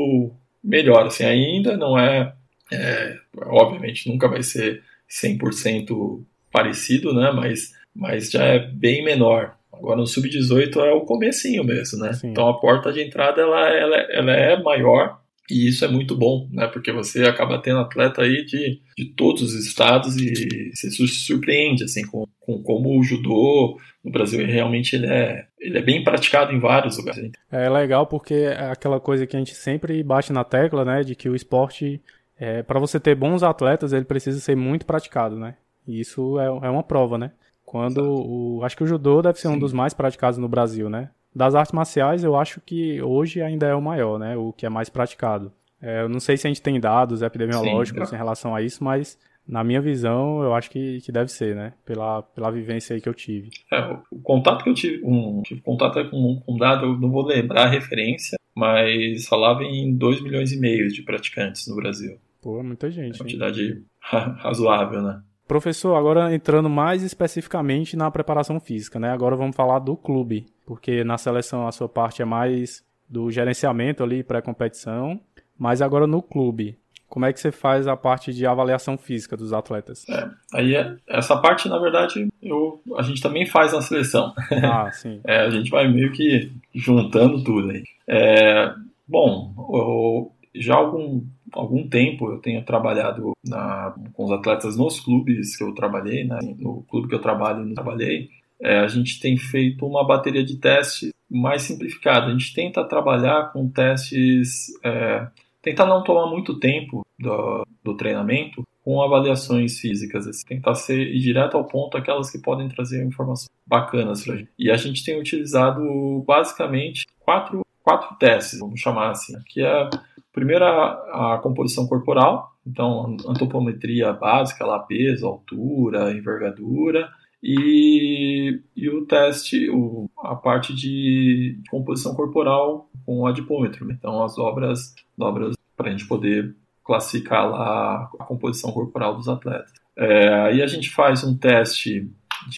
[0.62, 2.32] melhor, assim, ainda não é,
[2.72, 9.56] é obviamente nunca vai ser 100% parecido, né, mas, mas já é bem menor.
[9.72, 12.12] Agora no sub-18 é o comecinho mesmo, né?
[12.12, 12.28] Sim.
[12.28, 15.19] Então a porta de entrada ela, ela, ela é maior
[15.50, 16.66] e isso é muito bom, né?
[16.66, 21.84] Porque você acaba tendo atleta aí de, de todos os estados e você se surpreende,
[21.84, 26.52] assim, com, com como o judô no Brasil realmente ele é, ele é bem praticado
[26.52, 27.30] em vários lugares.
[27.50, 31.02] É legal porque é aquela coisa que a gente sempre bate na tecla, né?
[31.02, 32.00] De que o esporte,
[32.38, 35.56] é, para você ter bons atletas, ele precisa ser muito praticado, né?
[35.86, 37.32] E isso é, é uma prova, né?
[37.64, 39.54] Quando o, acho que o judô deve ser Sim.
[39.54, 41.10] um dos mais praticados no Brasil, né?
[41.34, 44.36] Das artes marciais, eu acho que hoje ainda é o maior, né?
[44.36, 45.52] O que é mais praticado.
[45.80, 48.82] É, eu não sei se a gente tem dados epidemiológicos Sim, em relação a isso,
[48.84, 51.72] mas na minha visão, eu acho que, que deve ser, né?
[51.84, 53.50] Pela, pela vivência aí que eu tive.
[53.72, 57.24] É, o contato que eu tive, um, tive contato com um dado, eu não vou
[57.24, 62.18] lembrar a referência, mas falava em 2 milhões e meio de praticantes no Brasil.
[62.42, 63.14] Pô, muita gente.
[63.14, 65.22] É uma quantidade razoável, né?
[65.50, 69.10] Professor, agora entrando mais especificamente na preparação física, né?
[69.10, 74.04] Agora vamos falar do clube, porque na seleção a sua parte é mais do gerenciamento
[74.04, 75.18] ali, pré-competição,
[75.58, 79.52] mas agora no clube, como é que você faz a parte de avaliação física dos
[79.52, 80.08] atletas?
[80.08, 84.32] É, aí é, essa parte, na verdade, eu, a gente também faz na seleção.
[84.62, 85.20] Ah, sim.
[85.24, 87.82] É, a gente vai meio que juntando tudo aí.
[88.06, 88.72] É,
[89.04, 95.56] bom, eu, já algum, algum tempo eu tenho trabalhado na, com os atletas nos clubes
[95.56, 96.38] que eu trabalhei, né?
[96.58, 98.28] no clube que eu trabalho não trabalhei,
[98.60, 102.26] é, a gente tem feito uma bateria de testes mais simplificada.
[102.26, 105.26] A gente tenta trabalhar com testes, é,
[105.62, 111.20] tentar não tomar muito tempo do, do treinamento com avaliações físicas, assim, tentar ser ir
[111.20, 114.50] direto ao ponto aquelas que podem trazer informações bacanas pra gente.
[114.58, 119.90] E a gente tem utilizado basicamente quatro, quatro testes, vamos chamar assim, que é
[120.32, 127.08] Primeiro, a, a, composição corporal, então antropometria básica, lá peso, altura, envergadura,
[127.42, 133.86] e, e o teste, o, a parte de, composição corporal com o adipômetro.
[133.86, 133.94] Né?
[133.98, 139.72] Então, as obras, obras para a gente poder classificar lá a composição corporal dos atletas.
[139.96, 142.10] É, aí a gente faz um teste,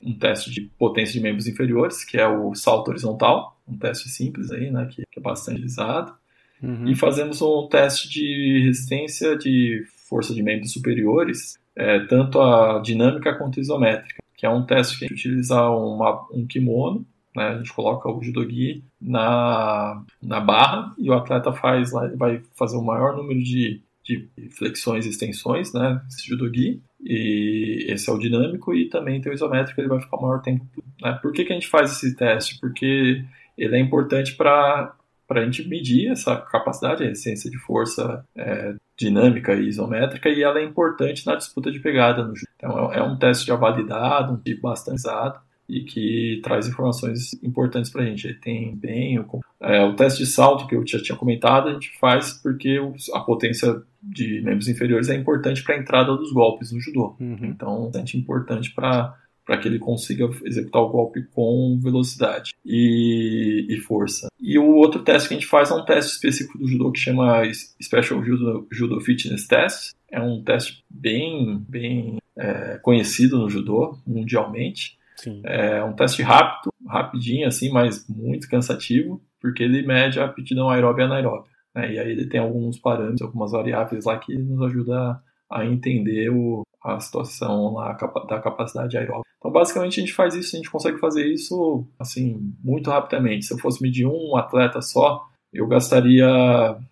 [0.02, 4.50] um teste de potência de membros inferiores, que é o salto horizontal, um teste simples
[4.50, 6.14] aí, né, que, que é bastante usado.
[6.62, 6.88] Uhum.
[6.88, 13.34] E fazemos um teste de resistência de força de membros superiores, é, tanto a dinâmica
[13.34, 17.48] quanto a isométrica, que é um teste que a gente utiliza uma, um kimono, né,
[17.48, 22.84] a gente coloca o judogi na, na barra e o atleta faz vai fazer o
[22.84, 28.74] maior número de, de flexões e extensões, né, esse judogi, e esse é o dinâmico,
[28.74, 30.64] e também tem o isométrico, ele vai ficar o maior tempo.
[31.00, 31.18] Né?
[31.20, 32.60] Por que, que a gente faz esse teste?
[32.60, 33.24] Porque
[33.58, 34.94] ele é importante para
[35.26, 40.42] para a gente medir essa capacidade, a essência de força é, dinâmica e isométrica, e
[40.42, 42.52] ela é importante na disputa de pegada no jogo.
[42.56, 48.02] Então é um teste já validado, um bastante usado, e que traz informações importantes para
[48.02, 48.26] a gente.
[48.26, 51.72] Ele tem bem o, é, o teste de salto que eu já tinha comentado, a
[51.72, 52.78] gente faz porque
[53.14, 57.16] a potência de membros inferiores é importante para a entrada dos golpes no judô.
[57.18, 57.38] Uhum.
[57.42, 63.76] Então, é importante para para que ele consiga executar o golpe com velocidade e, e,
[63.78, 64.28] força.
[64.40, 67.00] E o outro teste que a gente faz é um teste específico do judô que
[67.00, 67.42] chama
[67.82, 69.92] Special Judo, judo Fitness Test.
[70.10, 74.96] É um teste bem, bem é, conhecido no judô mundialmente.
[75.16, 75.42] Sim.
[75.44, 81.02] É um teste rápido, rapidinho assim, mas muito cansativo, porque ele mede a aptidão aeróbia
[81.02, 81.50] e anaeróbia.
[81.74, 81.94] Né?
[81.94, 86.62] E aí ele tem alguns parâmetros, algumas variáveis lá que nos ajuda a entender o,
[86.84, 87.92] a situação lá
[88.28, 89.28] da capacidade aeróbica.
[89.38, 93.46] Então, basicamente, a gente faz isso, a gente consegue fazer isso, assim, muito rapidamente.
[93.46, 96.26] Se eu fosse medir um atleta só, eu gastaria,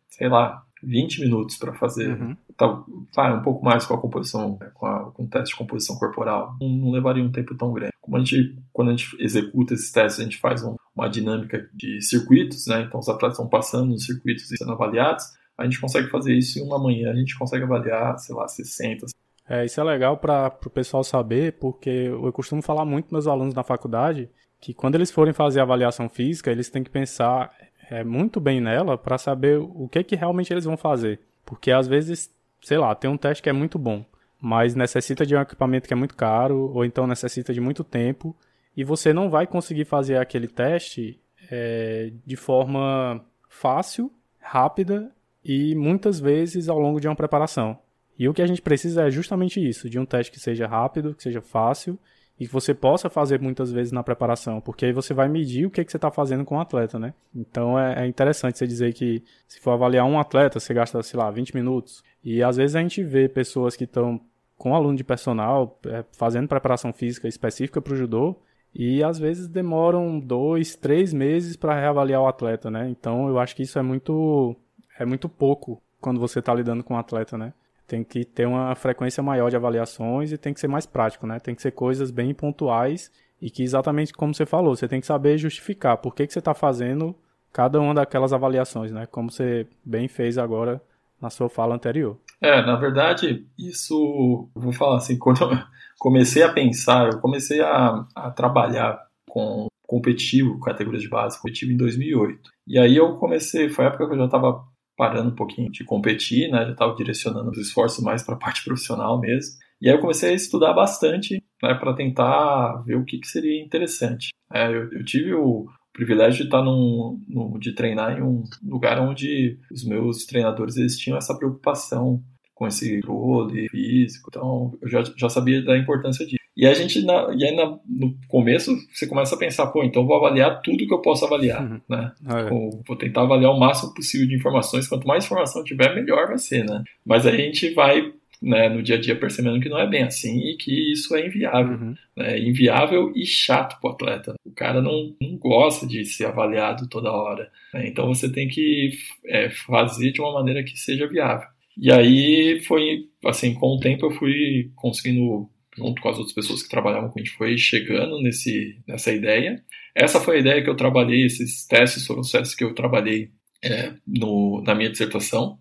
[0.08, 2.10] sei lá, 20 minutos para fazer.
[2.20, 2.36] Uhum.
[2.56, 5.96] Tá, tá, um pouco mais com a composição, com, a, com o teste de composição
[5.96, 6.56] corporal.
[6.60, 7.92] Não, não, levaria um tempo tão grande.
[8.00, 11.68] Como a gente, quando a gente executa esses testes, a gente faz um, uma dinâmica
[11.72, 12.82] de circuitos, né?
[12.82, 15.24] Então, os atletas estão passando nos circuitos e sendo avaliados.
[15.56, 19.06] A gente consegue fazer isso em uma manhã, a gente consegue avaliar, sei lá, 60,
[19.50, 23.26] é, isso é legal para o pessoal saber, porque eu costumo falar muito com meus
[23.26, 27.52] alunos na faculdade que quando eles forem fazer avaliação física, eles têm que pensar
[27.90, 31.18] é, muito bem nela para saber o que, que realmente eles vão fazer.
[31.44, 32.32] Porque às vezes,
[32.62, 34.04] sei lá, tem um teste que é muito bom,
[34.40, 38.36] mas necessita de um equipamento que é muito caro, ou então necessita de muito tempo,
[38.76, 45.10] e você não vai conseguir fazer aquele teste é, de forma fácil, rápida
[45.44, 47.76] e muitas vezes ao longo de uma preparação.
[48.20, 51.14] E o que a gente precisa é justamente isso, de um teste que seja rápido,
[51.14, 51.98] que seja fácil
[52.38, 55.70] e que você possa fazer muitas vezes na preparação, porque aí você vai medir o
[55.70, 57.14] que, que você está fazendo com o atleta, né?
[57.34, 61.18] Então é, é, interessante você dizer que se for avaliar um atleta, você gasta, sei
[61.18, 62.04] lá, 20 minutos.
[62.22, 64.20] E às vezes a gente vê pessoas que estão
[64.58, 68.36] com aluno de personal, é, fazendo preparação física específica para o judô,
[68.74, 72.86] e às vezes demoram dois, três meses para reavaliar o atleta, né?
[72.90, 74.54] Então eu acho que isso é muito,
[74.98, 77.54] é muito pouco quando você está lidando com o atleta, né?
[77.90, 81.40] Tem que ter uma frequência maior de avaliações e tem que ser mais prático, né?
[81.40, 83.10] Tem que ser coisas bem pontuais
[83.42, 86.38] e que exatamente como você falou, você tem que saber justificar por que, que você
[86.38, 87.16] está fazendo
[87.52, 89.06] cada uma daquelas avaliações, né?
[89.06, 90.80] Como você bem fez agora
[91.20, 92.16] na sua fala anterior.
[92.40, 95.58] É, na verdade, isso, vou falar assim, quando eu
[95.98, 101.76] comecei a pensar, eu comecei a, a trabalhar com competitivo, categoria de base, competitivo em
[101.76, 102.50] 2008.
[102.68, 104.62] E aí eu comecei, foi a época que eu já estava
[105.00, 106.62] parando um pouquinho de competir, né?
[106.66, 109.54] Já estava direcionando os esforços mais para a parte profissional mesmo.
[109.80, 113.64] E aí eu comecei a estudar bastante, né, para tentar ver o que, que seria
[113.64, 114.28] interessante.
[114.52, 119.00] É, eu, eu, tive o privilégio de estar num, num, de treinar em um lugar
[119.00, 122.22] onde os meus treinadores eles tinham essa preocupação
[122.54, 126.39] com esse controle físico, então eu já, já sabia da importância disso.
[126.56, 130.06] E a gente, na, e aí na, no começo, você começa a pensar, pô, então
[130.06, 131.80] vou avaliar tudo que eu posso avaliar, uhum.
[131.88, 132.12] né?
[132.26, 132.50] Ah, é.
[132.86, 136.64] Vou tentar avaliar o máximo possível de informações, quanto mais informação tiver, melhor vai ser,
[136.64, 136.82] né?
[137.06, 140.38] Mas a gente vai né, no dia a dia percebendo que não é bem assim
[140.38, 141.76] e que isso é inviável.
[141.76, 141.94] Uhum.
[142.16, 144.34] Né, inviável e chato para o atleta.
[144.44, 147.50] O cara não, não gosta de ser avaliado toda hora.
[147.74, 148.90] Né, então você tem que
[149.26, 151.48] é, fazer de uma maneira que seja viável.
[151.76, 155.48] E aí foi assim, com o tempo eu fui conseguindo
[155.80, 159.64] junto com as outras pessoas que trabalhavam com a gente, foi chegando nesse, nessa ideia.
[159.94, 163.30] Essa foi a ideia que eu trabalhei, esses testes foram os testes que eu trabalhei
[163.64, 165.58] é, no, na minha dissertação.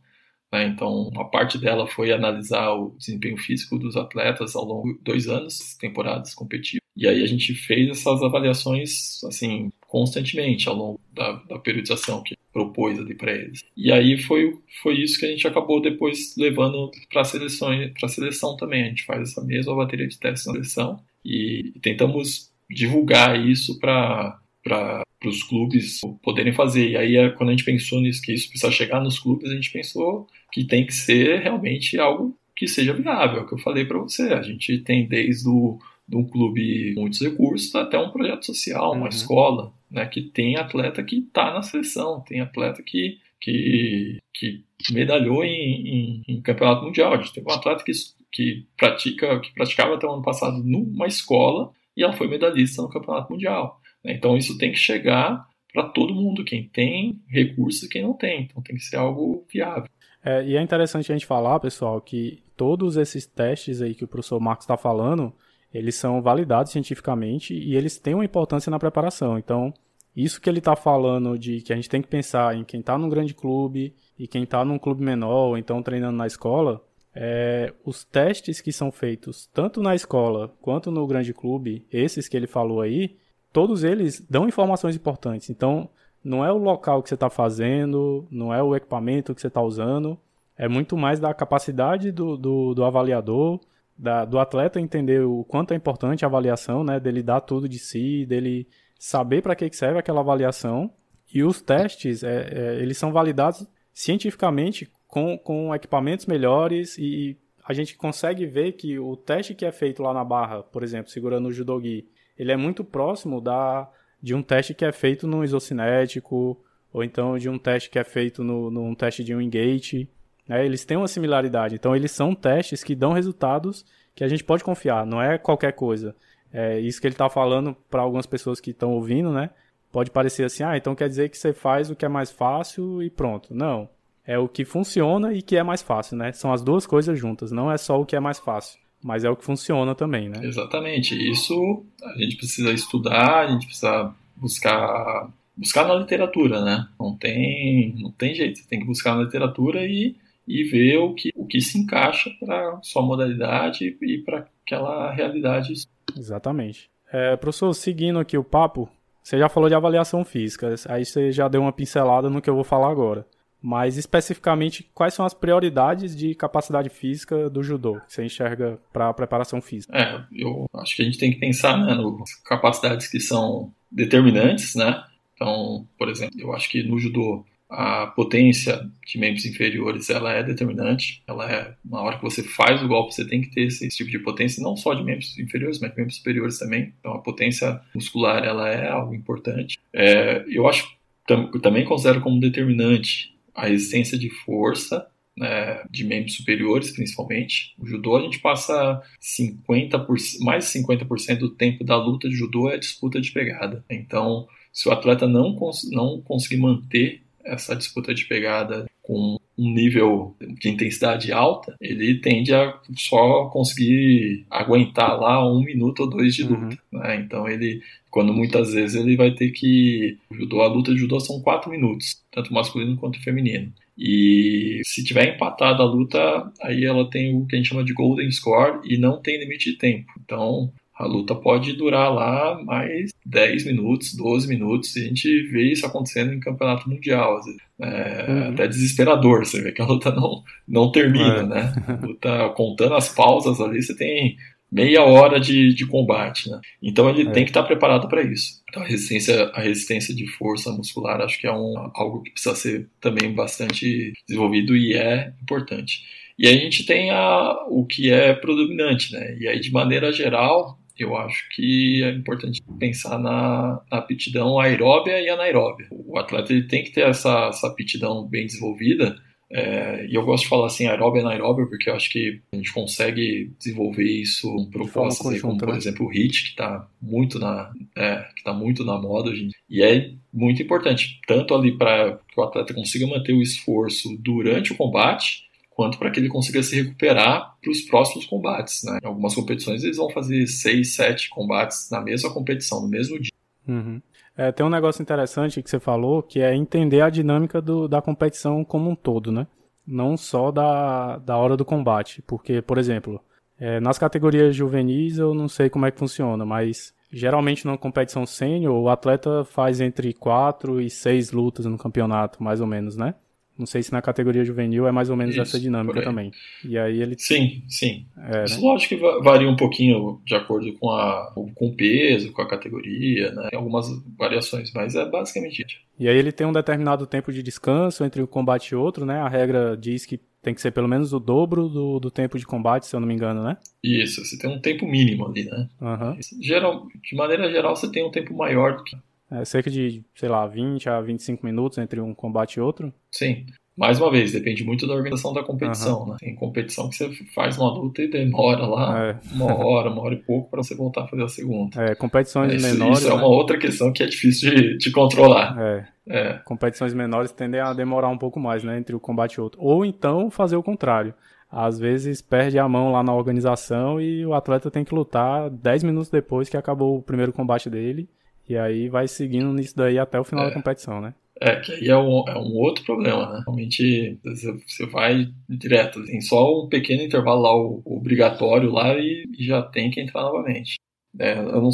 [0.51, 0.65] Né?
[0.67, 5.27] Então, uma parte dela foi analisar o desempenho físico dos atletas ao longo de dois
[5.27, 6.83] anos, temporadas competitivas.
[6.99, 12.35] E aí a gente fez essas avaliações, assim, constantemente ao longo da, da periodização que
[12.51, 13.63] propôs ali para eles.
[13.77, 18.57] E aí foi, foi isso que a gente acabou depois levando para seleções, para seleção
[18.57, 18.83] também.
[18.83, 24.37] A gente faz essa mesma bateria de testes na seleção e tentamos divulgar isso para
[24.61, 26.89] para os clubes poderem fazer.
[26.89, 29.71] E aí, quando a gente pensou nisso, que isso precisa chegar nos clubes, a gente
[29.71, 33.97] pensou que tem que ser realmente algo que seja viável, é que eu falei para
[33.97, 34.33] você.
[34.33, 35.79] A gente tem desde o
[36.09, 39.07] de um clube com muitos recursos até um projeto social, uma uhum.
[39.07, 45.43] escola, né, que tem atleta que está na seleção, tem atleta que, que, que medalhou
[45.43, 47.13] em, em, em, campeonato mundial.
[47.13, 47.91] A gente teve um atleta que,
[48.31, 52.89] que, pratica, que praticava até o ano passado numa escola e ela foi medalhista no
[52.89, 53.79] campeonato mundial.
[54.03, 54.13] Né.
[54.13, 58.43] Então isso tem que chegar para todo mundo, quem tem recursos e quem não tem.
[58.43, 59.87] Então tem que ser algo viável.
[60.25, 64.07] É, e é interessante a gente falar, pessoal, que todos esses testes aí que o
[64.07, 65.33] professor Marcos está falando,
[65.73, 69.37] eles são validados cientificamente e eles têm uma importância na preparação.
[69.37, 69.73] Então,
[70.15, 72.97] isso que ele está falando de que a gente tem que pensar em quem está
[72.97, 77.73] num grande clube e quem está num clube menor ou então treinando na escola, é,
[77.85, 82.47] os testes que são feitos tanto na escola quanto no grande clube, esses que ele
[82.47, 83.15] falou aí,
[83.53, 85.49] todos eles dão informações importantes.
[85.49, 85.89] Então,
[86.23, 89.61] não é o local que você está fazendo, não é o equipamento que você está
[89.61, 90.17] usando,
[90.57, 93.59] é muito mais da capacidade do, do, do avaliador
[93.99, 96.99] da, do atleta entender o quanto é importante a avaliação, né?
[97.01, 98.65] Dele dar tudo de si, dele
[98.97, 100.89] saber para que serve aquela avaliação.
[101.33, 107.73] E os testes, é, é, eles são validados cientificamente com, com equipamentos melhores e a
[107.73, 111.49] gente consegue ver que o teste que é feito lá na barra, por exemplo, segurando
[111.49, 112.07] o judogi,
[112.37, 113.87] ele é muito próximo da,
[114.23, 116.57] de um teste que é feito no isocinético,
[116.91, 120.09] ou então de um teste que é feito no, num teste de um engate.
[120.49, 120.65] Né?
[120.65, 121.75] Eles têm uma similaridade.
[121.75, 123.85] Então, eles são testes que dão resultados
[124.15, 126.13] que a gente pode confiar, não é qualquer coisa.
[126.51, 129.51] É isso que ele está falando para algumas pessoas que estão ouvindo, né?
[129.91, 133.01] Pode parecer assim, ah, então quer dizer que você faz o que é mais fácil
[133.03, 133.53] e pronto.
[133.53, 133.87] Não.
[134.25, 136.31] É o que funciona e que é mais fácil, né?
[136.31, 137.51] São as duas coisas juntas.
[137.51, 140.39] Não é só o que é mais fácil, mas é o que funciona também, né?
[140.43, 141.15] Exatamente.
[141.31, 146.87] Isso a gente precisa estudar, a gente precisa buscar buscar na literatura, né?
[146.99, 148.59] Não tem não tem jeito.
[148.59, 150.15] Você tem que buscar na literatura e
[150.49, 155.73] e ver o que, o que se encaixa para sua modalidade e para aquela realidade.
[156.17, 156.89] Exatamente.
[157.13, 158.89] É, professor, seguindo aqui o papo,
[159.21, 162.55] você já falou de avaliação física, aí você já deu uma pincelada no que eu
[162.55, 163.27] vou falar agora.
[163.61, 169.09] Mas especificamente, quais são as prioridades de capacidade física do judô que você enxerga para
[169.09, 169.95] a preparação física?
[169.95, 174.75] É, eu acho que a gente tem que pensar né, nas capacidades que são determinantes,
[174.75, 175.03] né?
[175.35, 180.41] Então, por exemplo, eu acho que no judô a potência de membros inferiores ela é
[180.41, 181.21] determinante.
[181.27, 183.97] Ela é na hora que você faz o golpe você tem que ter esse, esse
[183.97, 186.93] tipo de potência, não só de membros inferiores, mas de membros superiores também.
[186.99, 189.77] Então a potência muscular ela é algo importante.
[189.93, 190.89] É, eu acho
[191.27, 195.07] tam, também considero como determinante a resistência de força
[195.37, 197.75] né, de membros superiores, principalmente.
[197.77, 200.07] O judô a gente passa 50%,
[200.41, 203.85] mais de 50% do tempo da luta de judô é disputa de pegada.
[203.89, 209.73] Então, se o atleta não, cons não conseguir manter essa disputa de pegada com um
[209.73, 216.35] nível de intensidade alta, ele tende a só conseguir aguentar lá um minuto ou dois
[216.35, 216.77] de luta.
[216.91, 216.99] Uhum.
[216.99, 217.15] Né?
[217.17, 221.41] Então ele, quando muitas vezes ele vai ter que, judô, a luta de judô são
[221.41, 223.73] quatro minutos, tanto masculino quanto feminino.
[223.97, 226.19] E se tiver empatada a luta,
[226.61, 229.71] aí ela tem o que a gente chama de golden score e não tem limite
[229.71, 230.07] de tempo.
[230.23, 235.71] Então, a luta pode durar lá mais 10 minutos, 12 minutos, e a gente vê
[235.71, 237.39] isso acontecendo em campeonato mundial.
[237.81, 238.49] É uhum.
[238.49, 241.45] até desesperador, você vê que a luta não, não termina, é.
[241.45, 241.73] né?
[241.87, 244.35] A luta, contando as pausas ali, você tem
[244.69, 246.59] meia hora de, de combate, né?
[246.83, 247.31] Então ele é.
[247.31, 248.61] tem que estar preparado para isso.
[248.69, 252.55] Então a resistência, a resistência de força muscular acho que é um, algo que precisa
[252.55, 256.01] ser também bastante desenvolvido e é importante.
[256.37, 259.37] E aí a gente tem a, o que é predominante, né?
[259.39, 265.21] E aí de maneira geral eu acho que é importante pensar na, na aptidão aeróbia
[265.21, 265.87] e anaeróbia.
[265.91, 269.15] O atleta ele tem que ter essa, essa aptidão bem desenvolvida,
[269.51, 272.55] é, e eu gosto de falar assim aeróbia e anaeróbia porque eu acho que a
[272.55, 275.77] gente consegue desenvolver isso em propostas aí, como, por né?
[275.77, 279.49] exemplo, o HIT, que está muito, na, é, que tá muito na moda hoje.
[279.67, 284.71] E é muito importante, tanto ali para que o atleta consiga manter o esforço durante
[284.71, 285.48] o combate,
[285.79, 288.83] quanto para que ele consiga se recuperar para os próximos combates.
[288.83, 288.99] Né?
[289.01, 293.31] Em algumas competições eles vão fazer seis, sete combates na mesma competição, no mesmo dia.
[293.65, 294.01] Uhum.
[294.35, 298.01] É, tem um negócio interessante que você falou, que é entender a dinâmica do, da
[298.01, 299.47] competição como um todo, né?
[299.87, 302.21] Não só da, da hora do combate.
[302.23, 303.21] Porque, por exemplo,
[303.57, 308.25] é, nas categorias juvenis eu não sei como é que funciona, mas geralmente numa competição
[308.25, 313.15] sênior o atleta faz entre quatro e seis lutas no campeonato, mais ou menos, né?
[313.59, 316.31] Não sei se na categoria juvenil é mais ou menos Isso, essa dinâmica também.
[316.63, 317.15] E aí ele.
[317.17, 318.05] Sim, sim.
[318.17, 318.67] É, Isso né?
[318.67, 323.31] lógico que varia um pouquinho de acordo com, a, com o peso, com a categoria,
[323.33, 323.49] né?
[323.49, 323.87] Tem algumas
[324.17, 325.75] variações, mas é basicamente isso.
[325.99, 329.19] E aí ele tem um determinado tempo de descanso entre um combate e outro, né?
[329.19, 332.45] A regra diz que tem que ser pelo menos o dobro do, do tempo de
[332.45, 333.57] combate, se eu não me engano, né?
[333.83, 335.67] Isso, você tem um tempo mínimo ali, né?
[335.81, 336.17] Uhum.
[336.41, 338.95] Geral, de maneira geral, você tem um tempo maior do que
[339.31, 342.93] é cerca de, sei lá, 20 a 25 minutos entre um combate e outro?
[343.11, 343.45] Sim.
[343.79, 346.09] Mais uma vez, depende muito da organização da competição, uhum.
[346.09, 346.17] né?
[346.19, 349.19] Tem competição que você faz uma luta e demora lá é.
[349.31, 351.81] uma hora, uma hora e pouco para você voltar a fazer a segunda.
[351.81, 352.99] É, competições isso, menores.
[352.99, 353.27] Isso é uma né?
[353.27, 355.55] outra questão que é difícil de, de controlar.
[355.57, 355.87] É.
[356.09, 356.33] é.
[356.43, 358.77] Competições menores tendem a demorar um pouco mais, né?
[358.77, 359.61] Entre o combate e outro.
[359.63, 361.13] Ou então fazer o contrário.
[361.49, 365.83] Às vezes perde a mão lá na organização e o atleta tem que lutar 10
[365.83, 368.09] minutos depois que acabou o primeiro combate dele
[368.49, 370.47] e aí vai seguindo nisso daí até o final é.
[370.49, 371.13] da competição, né?
[371.39, 373.43] É, que aí é um, é um outro problema, né?
[373.45, 379.45] Realmente você vai direto, tem só um pequeno intervalo lá, o, obrigatório lá e, e
[379.45, 380.75] já tem que entrar novamente.
[381.17, 381.69] É, eu não,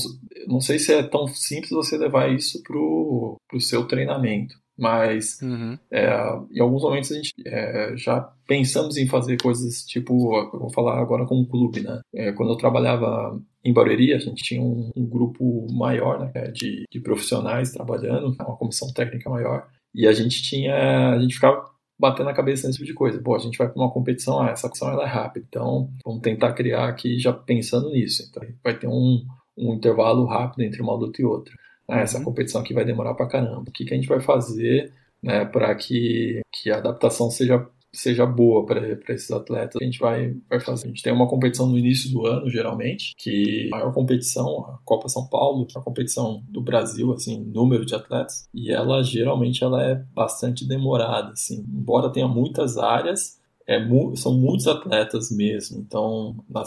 [0.48, 4.56] não, sei se é tão simples você levar isso pro, pro seu treinamento.
[4.78, 5.78] Mas uhum.
[5.90, 6.06] é,
[6.52, 11.00] em alguns momentos a gente é, já pensamos em fazer coisas tipo, eu vou falar
[11.00, 12.02] agora com o clube, né?
[12.14, 16.84] É, quando eu trabalhava em Barueri, a gente tinha um, um grupo maior né, de,
[16.92, 21.66] de, profissionais trabalhando, uma comissão técnica maior, e a gente tinha, a gente ficava
[21.98, 23.22] batendo a cabeça nesse tipo de coisa.
[23.22, 26.22] Pô, a gente vai para uma competição, ah, essa competição ela é rápida, então vamos
[26.22, 28.24] tentar criar aqui já pensando nisso.
[28.30, 29.26] Então vai ter um,
[29.58, 31.54] um intervalo rápido entre uma luta e outra.
[31.88, 32.24] Ah, essa uhum.
[32.26, 33.66] competição aqui vai demorar pra caramba.
[33.68, 38.26] O que, que a gente vai fazer né, para que, que a adaptação seja, seja
[38.26, 39.80] boa para esses atletas?
[39.80, 40.86] A gente vai, vai fazer.
[40.86, 44.80] A gente tem uma competição no início do ano, geralmente, que a maior competição, a
[44.84, 49.84] Copa São Paulo, a competição do Brasil, assim, número de atletas, e ela geralmente ela
[49.84, 53.44] é bastante demorada, assim, embora tenha muitas áreas.
[53.68, 53.80] É,
[54.16, 56.64] são muitos atletas mesmo, então na,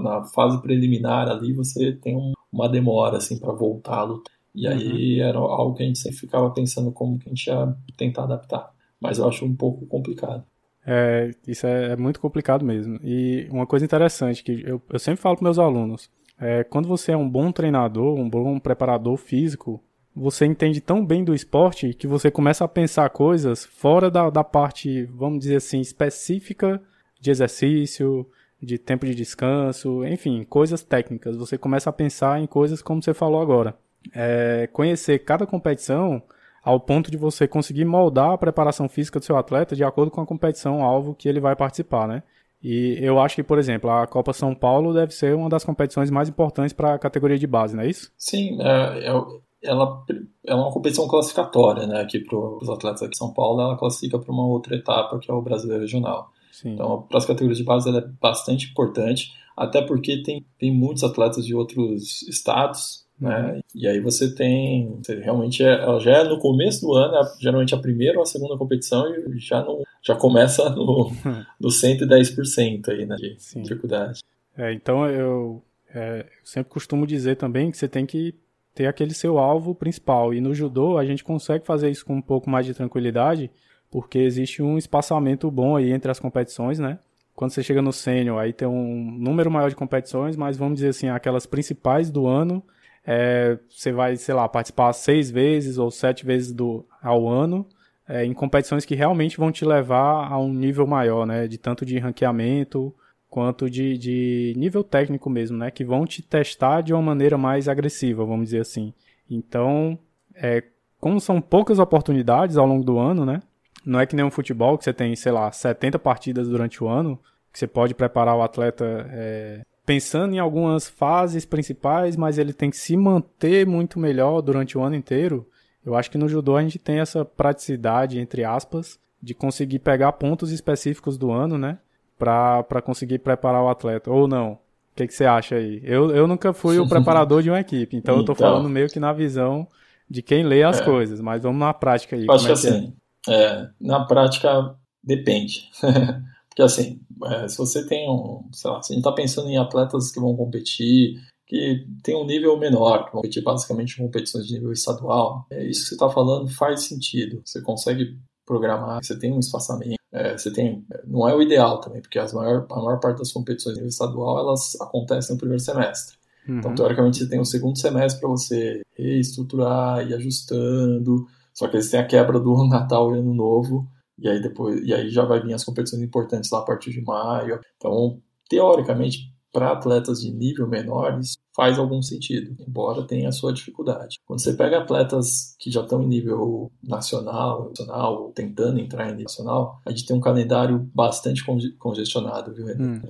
[0.00, 4.41] na fase preliminar ali você tem um, uma demora assim para voltar a lutar.
[4.54, 5.28] E aí uhum.
[5.28, 8.70] era algo que a gente sempre ficava pensando como que a gente ia tentar adaptar.
[9.00, 10.44] Mas eu acho um pouco complicado.
[10.86, 12.98] É, isso é, é muito complicado mesmo.
[13.02, 17.12] E uma coisa interessante que eu, eu sempre falo para meus alunos, é, quando você
[17.12, 19.82] é um bom treinador, um bom preparador físico,
[20.14, 24.44] você entende tão bem do esporte que você começa a pensar coisas fora da, da
[24.44, 26.82] parte, vamos dizer assim, específica
[27.18, 28.26] de exercício,
[28.60, 31.36] de tempo de descanso, enfim, coisas técnicas.
[31.36, 33.74] Você começa a pensar em coisas como você falou agora
[34.14, 36.22] é, conhecer cada competição
[36.62, 40.20] ao ponto de você conseguir moldar a preparação física do seu atleta de acordo com
[40.20, 42.22] a competição alvo que ele vai participar, né?
[42.62, 46.10] E eu acho que, por exemplo, a Copa São Paulo deve ser uma das competições
[46.10, 48.12] mais importantes para a categoria de base, não é isso?
[48.16, 49.24] Sim, é, é,
[49.64, 50.04] ela
[50.46, 52.00] é uma competição classificatória, né?
[52.00, 55.28] Aqui para os atletas aqui de São Paulo, ela classifica para uma outra etapa que
[55.28, 56.30] é o Brasileiro Regional.
[56.52, 56.74] Sim.
[56.74, 61.02] Então, para as categorias de base, ela é bastante importante, até porque tem, tem muitos
[61.02, 63.60] atletas de outros estados né?
[63.72, 67.72] E aí você tem, você realmente é, já é no começo do ano, é geralmente
[67.72, 71.12] a primeira ou a segunda competição e já não, já começa no,
[71.60, 73.62] no 110% aí, né, de Sim.
[73.62, 74.22] dificuldade.
[74.58, 75.62] É, então eu,
[75.94, 78.34] é, sempre costumo dizer também que você tem que
[78.74, 80.34] ter aquele seu alvo principal.
[80.34, 83.52] E no judô a gente consegue fazer isso com um pouco mais de tranquilidade,
[83.88, 86.98] porque existe um espaçamento bom aí entre as competições, né?
[87.36, 90.88] Quando você chega no sênior, aí tem um número maior de competições, mas vamos dizer
[90.88, 92.62] assim, aquelas principais do ano
[93.06, 97.66] é, você vai, sei lá, participar seis vezes ou sete vezes do, ao ano
[98.08, 101.46] é, em competições que realmente vão te levar a um nível maior, né?
[101.46, 102.94] De tanto de ranqueamento
[103.28, 105.70] quanto de, de nível técnico mesmo, né?
[105.70, 108.92] Que vão te testar de uma maneira mais agressiva, vamos dizer assim.
[109.30, 109.98] Então,
[110.34, 110.62] é,
[111.00, 113.40] como são poucas oportunidades ao longo do ano, né?
[113.84, 116.88] Não é que nem um futebol que você tem, sei lá, 70 partidas durante o
[116.88, 117.18] ano,
[117.52, 122.70] que você pode preparar o atleta é, pensando em algumas fases principais, mas ele tem
[122.70, 125.46] que se manter muito melhor durante o ano inteiro.
[125.84, 130.12] Eu acho que no judô a gente tem essa praticidade, entre aspas, de conseguir pegar
[130.12, 131.78] pontos específicos do ano, né?
[132.18, 134.10] Pra conseguir preparar o atleta.
[134.10, 134.52] Ou não?
[134.52, 134.58] O
[134.94, 135.80] que, que você acha aí?
[135.82, 138.46] Eu, eu nunca fui o preparador de uma equipe, então, então eu tô então.
[138.46, 139.66] falando meio que na visão
[140.08, 140.84] de quem lê as é.
[140.84, 142.26] coisas, mas vamos na prática aí.
[142.30, 142.94] Acho que é assim,
[143.28, 145.70] é, na prática depende.
[146.52, 149.56] Porque assim, é, se você tem um, sei lá, se a gente está pensando em
[149.56, 154.46] atletas que vão competir, que tem um nível menor, que vão competir basicamente em competições
[154.46, 157.40] de nível estadual, é, isso que você está falando faz sentido.
[157.44, 162.02] Você consegue programar, você tem um espaçamento, é, você tem, não é o ideal também,
[162.02, 165.62] porque as maior, a maior parte das competições de nível estadual elas acontecem no primeiro
[165.62, 166.16] semestre.
[166.46, 166.58] Uhum.
[166.58, 171.26] Então, teoricamente, você tem um segundo semestre para você reestruturar e ajustando.
[171.54, 173.86] Só que eles têm a quebra do Natal e Ano Novo,
[174.18, 177.02] e aí depois, e aí já vai vir as competições importantes lá a partir de
[177.02, 177.60] maio.
[177.76, 184.18] Então, teoricamente, para atletas de nível menores faz algum sentido, embora tenha a sua dificuldade.
[184.24, 189.10] Quando você pega atletas que já estão em nível nacional, nacional ou tentando entrar em
[189.10, 191.44] nível nacional, a gente tem um calendário bastante
[191.78, 192.66] congestionado, viu?
[192.68, 193.02] Hum.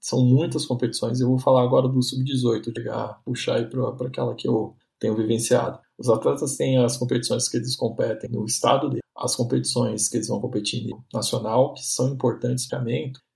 [0.00, 1.20] São muitas competições.
[1.20, 5.78] Eu vou falar agora do sub-18, chegar, puxar aí para aquela que eu tenho vivenciado.
[5.96, 10.28] Os atletas têm as competições que eles competem no estado dele as competições que eles
[10.28, 12.82] vão competir nacional, que são importantes para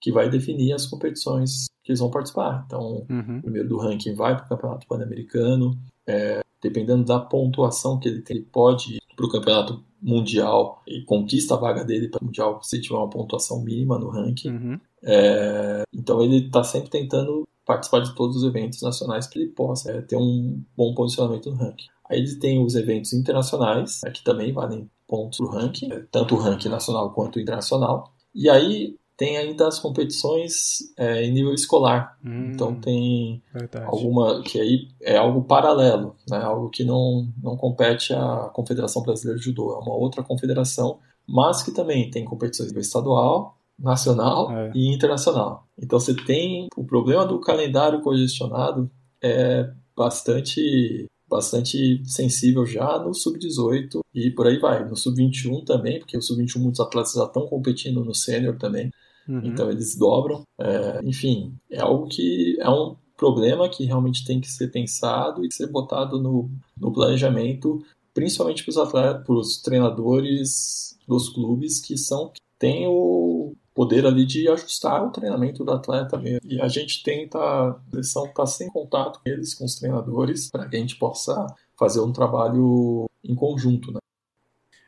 [0.01, 2.65] que vai definir as competições que eles vão participar.
[2.67, 3.39] Então, uhum.
[3.39, 8.23] o primeiro do ranking vai para o Campeonato Pan-Americano, é, dependendo da pontuação que ele
[8.23, 12.25] tem, ele pode ir para o Campeonato Mundial e conquista a vaga dele para o
[12.25, 14.51] Mundial se tiver uma pontuação mínima no ranking.
[14.51, 14.81] Uhum.
[15.03, 19.91] É, então, ele está sempre tentando participar de todos os eventos nacionais para ele possa
[19.91, 21.87] é, ter um bom posicionamento no ranking.
[22.09, 26.35] Aí ele tem os eventos internacionais, é, que também valem pontos para o ranking, tanto
[26.35, 28.13] o ranking nacional quanto internacional.
[28.35, 32.19] E aí tem ainda as competições é, em nível escolar.
[32.25, 33.87] Hum, então tem verdade.
[33.87, 36.39] alguma que aí é algo paralelo, né?
[36.39, 41.63] algo que não, não compete à Confederação Brasileira de Judô, é uma outra confederação, mas
[41.63, 44.73] que também tem competições nível estadual, nacional é.
[44.75, 45.67] e internacional.
[45.79, 48.91] Então você tem o problema do calendário congestionado
[49.23, 54.89] é bastante bastante sensível já no sub-18 e por aí vai.
[54.89, 58.89] No sub-21 também, porque o sub-21 muitos atletas já estão competindo no sênior também,
[59.29, 59.41] uhum.
[59.43, 60.45] então eles dobram.
[60.61, 65.53] É, enfim, é algo que é um problema que realmente tem que ser pensado e
[65.53, 66.49] ser botado no,
[66.81, 73.34] no planejamento, principalmente para os atletas, para os treinadores dos clubes que são têm o
[73.75, 76.41] poder ali de ajustar o treinamento do atleta mesmo.
[76.45, 80.69] E a gente tenta, a seleção está sem contato com eles, com os treinadores, para
[80.69, 81.47] que a gente possa
[81.77, 83.99] fazer um trabalho em conjunto, né?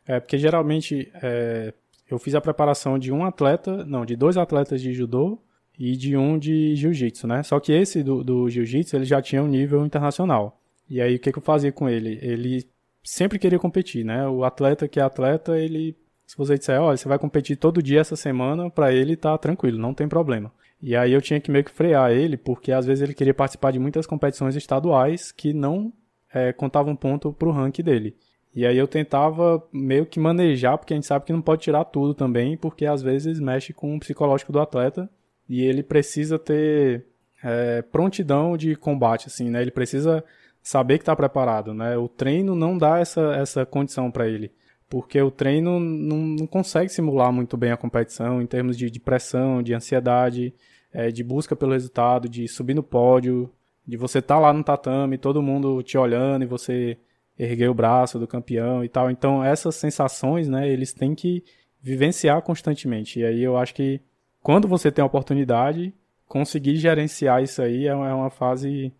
[0.06, 1.74] É, porque geralmente é,
[2.08, 5.36] eu fiz a preparação de um atleta, não, de dois atletas de judô
[5.76, 7.42] e de um de jiu-jitsu, né?
[7.42, 10.60] Só que esse do, do jiu-jitsu, ele já tinha um nível internacional.
[10.88, 12.20] E aí o que, que eu fazia com ele?
[12.22, 12.64] Ele
[13.02, 14.28] sempre queria competir, né?
[14.28, 15.96] O atleta que é atleta, ele
[16.26, 19.78] se você disser, olha, você vai competir todo dia essa semana, para ele tá tranquilo,
[19.78, 20.52] não tem problema.
[20.82, 23.70] E aí eu tinha que meio que frear ele, porque às vezes ele queria participar
[23.70, 25.92] de muitas competições estaduais que não
[26.34, 28.16] é, contavam ponto pro ranking dele.
[28.54, 31.84] E aí eu tentava meio que manejar, porque a gente sabe que não pode tirar
[31.84, 35.08] tudo também, porque às vezes mexe com o psicológico do atleta
[35.48, 37.06] e ele precisa ter
[37.44, 39.60] é, prontidão de combate, assim, né?
[39.60, 40.24] Ele precisa
[40.62, 41.96] saber que está preparado, né?
[41.96, 44.50] O treino não dá essa, essa condição para ele,
[44.88, 49.00] porque o treino não, não, consegue simular muito bem a competição em termos de, de
[49.00, 50.54] pressão, de ansiedade,
[50.92, 53.50] é, de busca pelo resultado, de subir no pódio,
[53.86, 56.98] de você estar tá lá no tatame, todo mundo te olhando e você
[57.38, 59.10] erguer o braço do campeão e tal.
[59.10, 61.44] Então essas sensações, né, eles têm que
[61.82, 63.20] vivenciar constantemente.
[63.20, 64.00] E aí eu acho que
[64.42, 65.92] quando você tem a oportunidade,
[66.26, 68.92] conseguir gerenciar isso aí é uma é fase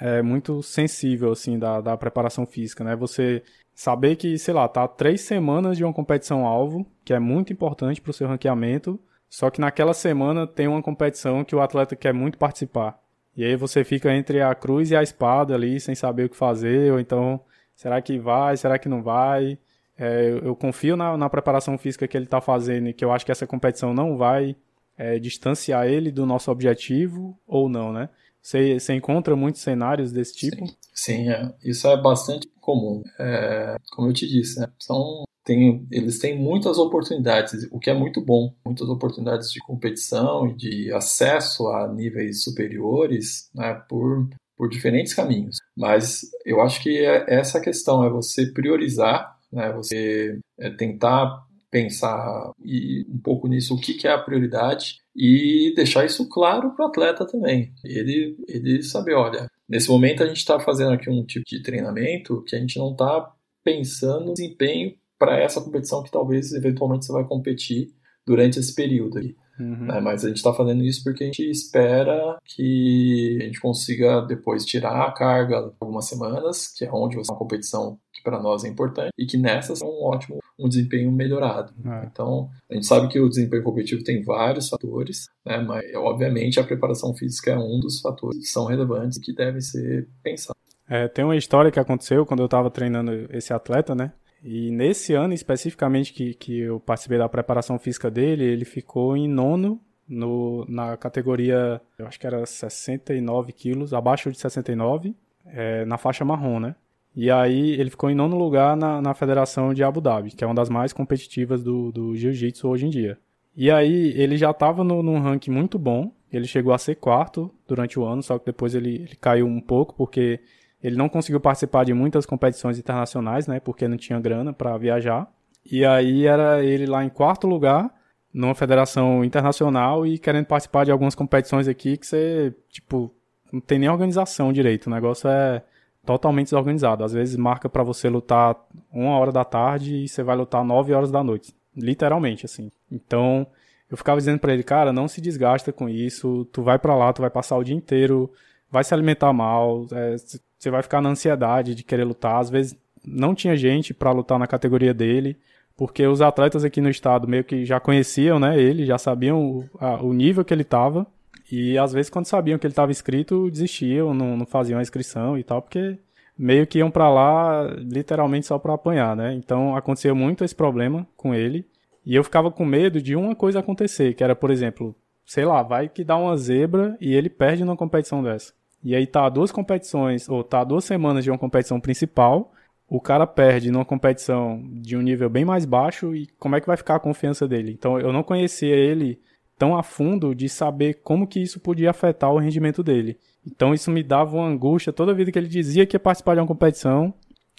[0.00, 2.96] é muito sensível, assim, da, da preparação física, né?
[2.96, 3.42] Você
[3.78, 8.00] saber que, sei lá, tá três semanas de uma competição alvo, que é muito importante
[8.00, 8.98] para o seu ranqueamento,
[9.30, 12.98] só que naquela semana tem uma competição que o atleta quer muito participar.
[13.36, 16.36] E aí você fica entre a cruz e a espada ali, sem saber o que
[16.36, 17.40] fazer, ou então,
[17.76, 19.56] será que vai, será que não vai?
[19.96, 23.12] É, eu, eu, confio na, na, preparação física que ele está fazendo e que eu
[23.12, 24.56] acho que essa competição não vai
[24.96, 28.08] é, distanciar ele do nosso objetivo ou não, né?
[28.42, 30.66] Você, você encontra muitos cenários desse tipo?
[30.66, 31.52] Sim, sim é.
[31.64, 33.02] isso é bastante comum.
[33.18, 34.68] É, como eu te disse, né?
[34.78, 38.54] São, tem, eles têm muitas oportunidades, o que é muito bom.
[38.64, 45.56] Muitas oportunidades de competição e de acesso a níveis superiores né, por, por diferentes caminhos.
[45.76, 52.50] Mas eu acho que é essa questão, é você priorizar, né, você é tentar pensar
[52.64, 56.86] e um pouco nisso o que, que é a prioridade e deixar isso claro para
[56.86, 57.72] o atleta também.
[57.84, 62.44] Ele, ele saber, olha, nesse momento a gente está fazendo aqui um tipo de treinamento
[62.44, 67.12] que a gente não está pensando no desempenho para essa competição que talvez eventualmente você
[67.12, 67.88] vai competir
[68.24, 69.34] durante esse período aí.
[69.58, 69.86] Uhum.
[69.86, 70.00] Né?
[70.00, 74.64] Mas a gente está fazendo isso porque a gente espera que a gente consiga depois
[74.64, 78.68] tirar a carga algumas semanas, que é onde você uma competição que para nós é
[78.68, 81.72] importante, e que nessas é um ótimo um desempenho melhorado.
[81.86, 82.06] É.
[82.06, 85.58] Então, a gente sabe que o desempenho competitivo tem vários fatores, né?
[85.58, 89.60] mas obviamente a preparação física é um dos fatores que são relevantes e que devem
[89.60, 90.60] ser pensados.
[90.88, 94.12] É, tem uma história que aconteceu quando eu estava treinando esse atleta, né?
[94.42, 99.28] E nesse ano especificamente que, que eu participei da preparação física dele, ele ficou em
[99.28, 105.14] nono no, na categoria, eu acho que era 69 quilos, abaixo de 69,
[105.46, 106.74] é, na faixa marrom, né?
[107.14, 110.46] E aí ele ficou em nono lugar na, na Federação de Abu Dhabi, que é
[110.46, 113.18] uma das mais competitivas do, do Jiu-Jitsu hoje em dia.
[113.56, 117.98] E aí ele já estava num ranking muito bom, ele chegou a ser quarto durante
[117.98, 120.40] o ano, só que depois ele, ele caiu um pouco, porque
[120.82, 123.60] ele não conseguiu participar de muitas competições internacionais, né?
[123.60, 125.28] Porque não tinha grana para viajar.
[125.70, 127.92] E aí era ele lá em quarto lugar
[128.32, 133.12] numa federação internacional e querendo participar de algumas competições aqui que você, tipo,
[133.52, 134.86] não tem nem organização direito.
[134.86, 135.62] O negócio é
[136.06, 137.04] totalmente desorganizado.
[137.04, 138.56] Às vezes marca para você lutar
[138.92, 141.54] uma hora da tarde e você vai lutar nove horas da noite.
[141.76, 142.70] Literalmente, assim.
[142.90, 143.46] Então,
[143.90, 146.46] eu ficava dizendo para ele, cara, não se desgasta com isso.
[146.52, 148.30] Tu vai para lá, tu vai passar o dia inteiro,
[148.70, 150.16] vai se alimentar mal, é,
[150.58, 152.36] você vai ficar na ansiedade de querer lutar.
[152.36, 155.36] Às vezes não tinha gente para lutar na categoria dele,
[155.76, 159.64] porque os atletas aqui no estado meio que já conheciam, né, ele, já sabiam o,
[159.78, 161.06] a, o nível que ele estava.
[161.50, 165.38] E às vezes quando sabiam que ele estava inscrito, desistiam, não, não faziam a inscrição
[165.38, 165.98] e tal, porque
[166.36, 169.34] meio que iam para lá literalmente só para apanhar, né?
[169.34, 171.66] Então aconteceu muito esse problema com ele.
[172.04, 174.94] E eu ficava com medo de uma coisa acontecer, que era, por exemplo,
[175.26, 178.52] sei lá, vai que dá uma zebra e ele perde numa competição dessa.
[178.82, 182.52] E aí tá duas competições, ou tá duas semanas de uma competição principal,
[182.88, 186.66] o cara perde numa competição de um nível bem mais baixo e como é que
[186.66, 187.72] vai ficar a confiança dele?
[187.72, 189.20] Então eu não conhecia ele
[189.58, 193.18] tão a fundo de saber como que isso podia afetar o rendimento dele.
[193.46, 196.40] Então isso me dava uma angústia toda vida que ele dizia que ia participar de
[196.40, 197.12] uma competição.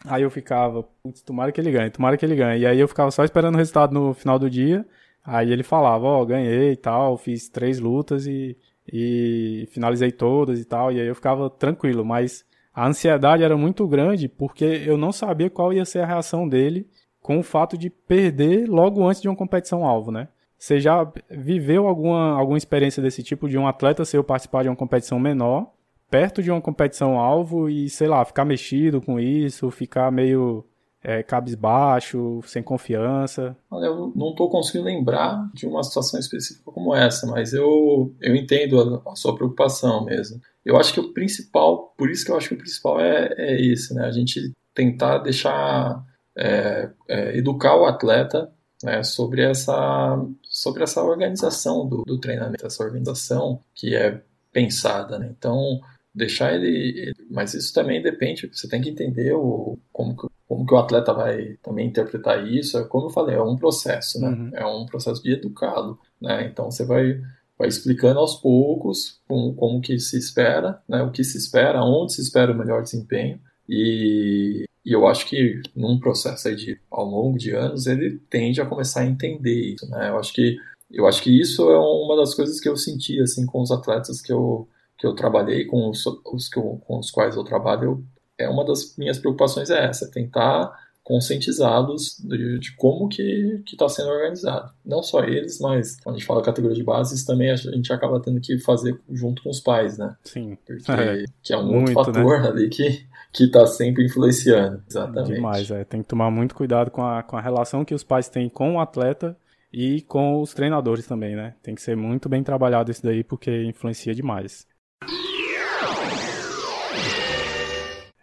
[0.05, 2.61] Aí eu ficava, putz, tomara que ele ganhe, tomara que ele ganhe.
[2.61, 4.86] E aí eu ficava só esperando o resultado no final do dia.
[5.24, 8.57] Aí ele falava, ó, oh, ganhei e tal, fiz três lutas e
[8.91, 13.87] e finalizei todas e tal, e aí eu ficava tranquilo, mas a ansiedade era muito
[13.87, 16.87] grande porque eu não sabia qual ia ser a reação dele
[17.21, 20.29] com o fato de perder logo antes de uma competição alvo, né?
[20.57, 24.75] Você já viveu alguma, alguma experiência desse tipo de um atleta seu participar de uma
[24.75, 25.71] competição menor,
[26.09, 30.65] perto de uma competição alvo e, sei lá, ficar mexido com isso, ficar meio
[31.04, 33.56] é, cabisbaixo, sem confiança?
[33.72, 38.36] Olha, eu não estou conseguindo lembrar de uma situação específica como essa, mas eu, eu
[38.36, 40.41] entendo a, a, sua preocupação mesmo.
[40.66, 43.62] Eu acho que o principal, por isso que eu acho que o principal é, é
[43.62, 44.06] esse, né?
[44.06, 46.04] A gente tentar deixar,
[46.36, 48.52] é, é, educar o atleta
[48.84, 54.22] né, sobre, essa, sobre essa organização do, do treinamento, essa organização que é
[54.52, 55.34] pensada, né?
[55.38, 55.80] Então,
[56.20, 60.74] deixar ele, mas isso também depende, você tem que entender o, como, que, como que
[60.74, 64.28] o atleta vai também interpretar isso, é como eu falei, é um processo, né?
[64.30, 64.51] Uhum.
[64.53, 66.45] É um processo de educá-lo, né?
[66.45, 67.20] Então você vai,
[67.57, 71.01] vai explicando aos poucos como, como que se espera, né?
[71.01, 75.61] O que se espera, onde se espera o melhor desempenho, E, e eu acho que
[75.76, 79.89] num processo aí de ao longo de anos ele tende a começar a entender isso,
[79.89, 80.09] né?
[80.09, 80.57] Eu acho que
[80.91, 84.22] eu acho que isso é uma das coisas que eu senti assim com os atletas
[84.22, 84.67] que eu
[85.00, 88.04] que eu trabalhei com os, os que eu, com os quais eu trabalho, eu,
[88.38, 90.72] é uma das minhas preocupações é essa, tentar
[91.04, 94.72] conscientizados de, de como que está sendo organizado.
[94.86, 98.20] Não só eles, mas quando a gente fala categoria de bases, também a gente acaba
[98.20, 100.16] tendo que fazer junto com os pais, né?
[100.24, 100.56] Sim.
[100.68, 101.24] Porque, é.
[101.41, 102.20] Que é um muito, outro né?
[102.20, 102.50] fator né?
[102.50, 104.82] ali que que está sempre influenciando.
[104.89, 105.36] Exatamente.
[105.36, 105.84] Demais, é.
[105.84, 108.76] Tem que tomar muito cuidado com a, com a relação que os pais têm com
[108.76, 109.38] o atleta
[109.72, 111.54] e com os treinadores também, né?
[111.62, 114.68] Tem que ser muito bem trabalhado isso daí porque influencia demais.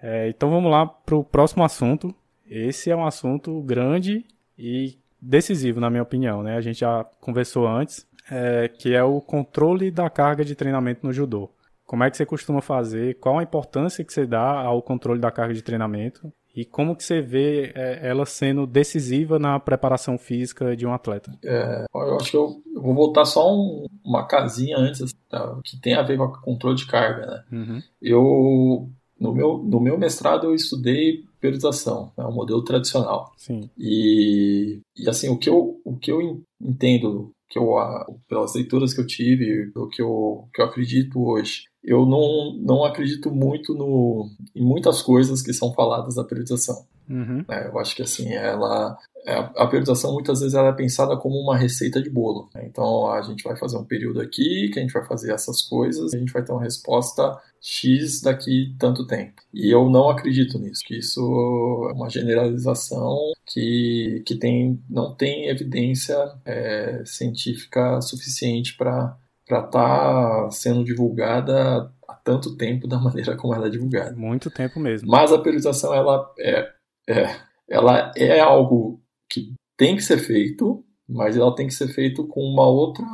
[0.03, 2.15] É, então vamos lá para o próximo assunto,
[2.49, 4.25] esse é um assunto grande
[4.59, 6.43] e decisivo, na minha opinião.
[6.43, 6.57] Né?
[6.57, 11.13] A gente já conversou antes, é, que é o controle da carga de treinamento no
[11.13, 11.51] judô.
[11.85, 13.19] Como é que você costuma fazer?
[13.21, 16.33] Qual a importância que você dá ao controle da carga de treinamento?
[16.55, 21.31] E como que você vê é, ela sendo decisiva na preparação física de um atleta?
[21.45, 25.95] É, eu acho que eu, vou voltar só um, uma casinha antes, tá, que tem
[25.95, 27.27] a ver com o controle de carga.
[27.27, 27.45] Né?
[27.53, 27.83] Uhum.
[28.01, 28.89] Eu,
[29.19, 33.33] no meu, no meu mestrado, eu estudei periodização, é né, um modelo tradicional.
[33.37, 33.71] Sim.
[33.79, 37.75] E, e assim, o que eu, o que eu entendo, que eu,
[38.29, 42.85] pelas leituras que eu tive, o que eu, que eu acredito hoje, eu não, não
[42.85, 46.85] acredito muito no, em muitas coisas que são faladas da periodização.
[47.09, 47.45] Uhum.
[47.49, 48.97] É, eu acho que assim, ela
[49.27, 52.49] é, a periodização muitas vezes ela é pensada como uma receita de bolo.
[52.55, 52.65] Né?
[52.67, 56.13] Então a gente vai fazer um período aqui, que a gente vai fazer essas coisas,
[56.13, 59.43] e a gente vai ter uma resposta X daqui tanto tempo.
[59.53, 61.21] E eu não acredito nisso, que isso
[61.91, 70.49] é uma generalização que, que tem, não tem evidência é, científica suficiente para estar tá
[70.53, 74.15] sendo divulgada há tanto tempo da maneira como ela é divulgada.
[74.15, 75.09] Muito tempo mesmo.
[75.11, 76.76] Mas a periodização ela é,
[77.09, 77.37] é,
[77.69, 82.41] ela é algo que tem que ser feito, mas ela tem que ser feito com
[82.41, 83.05] uma outra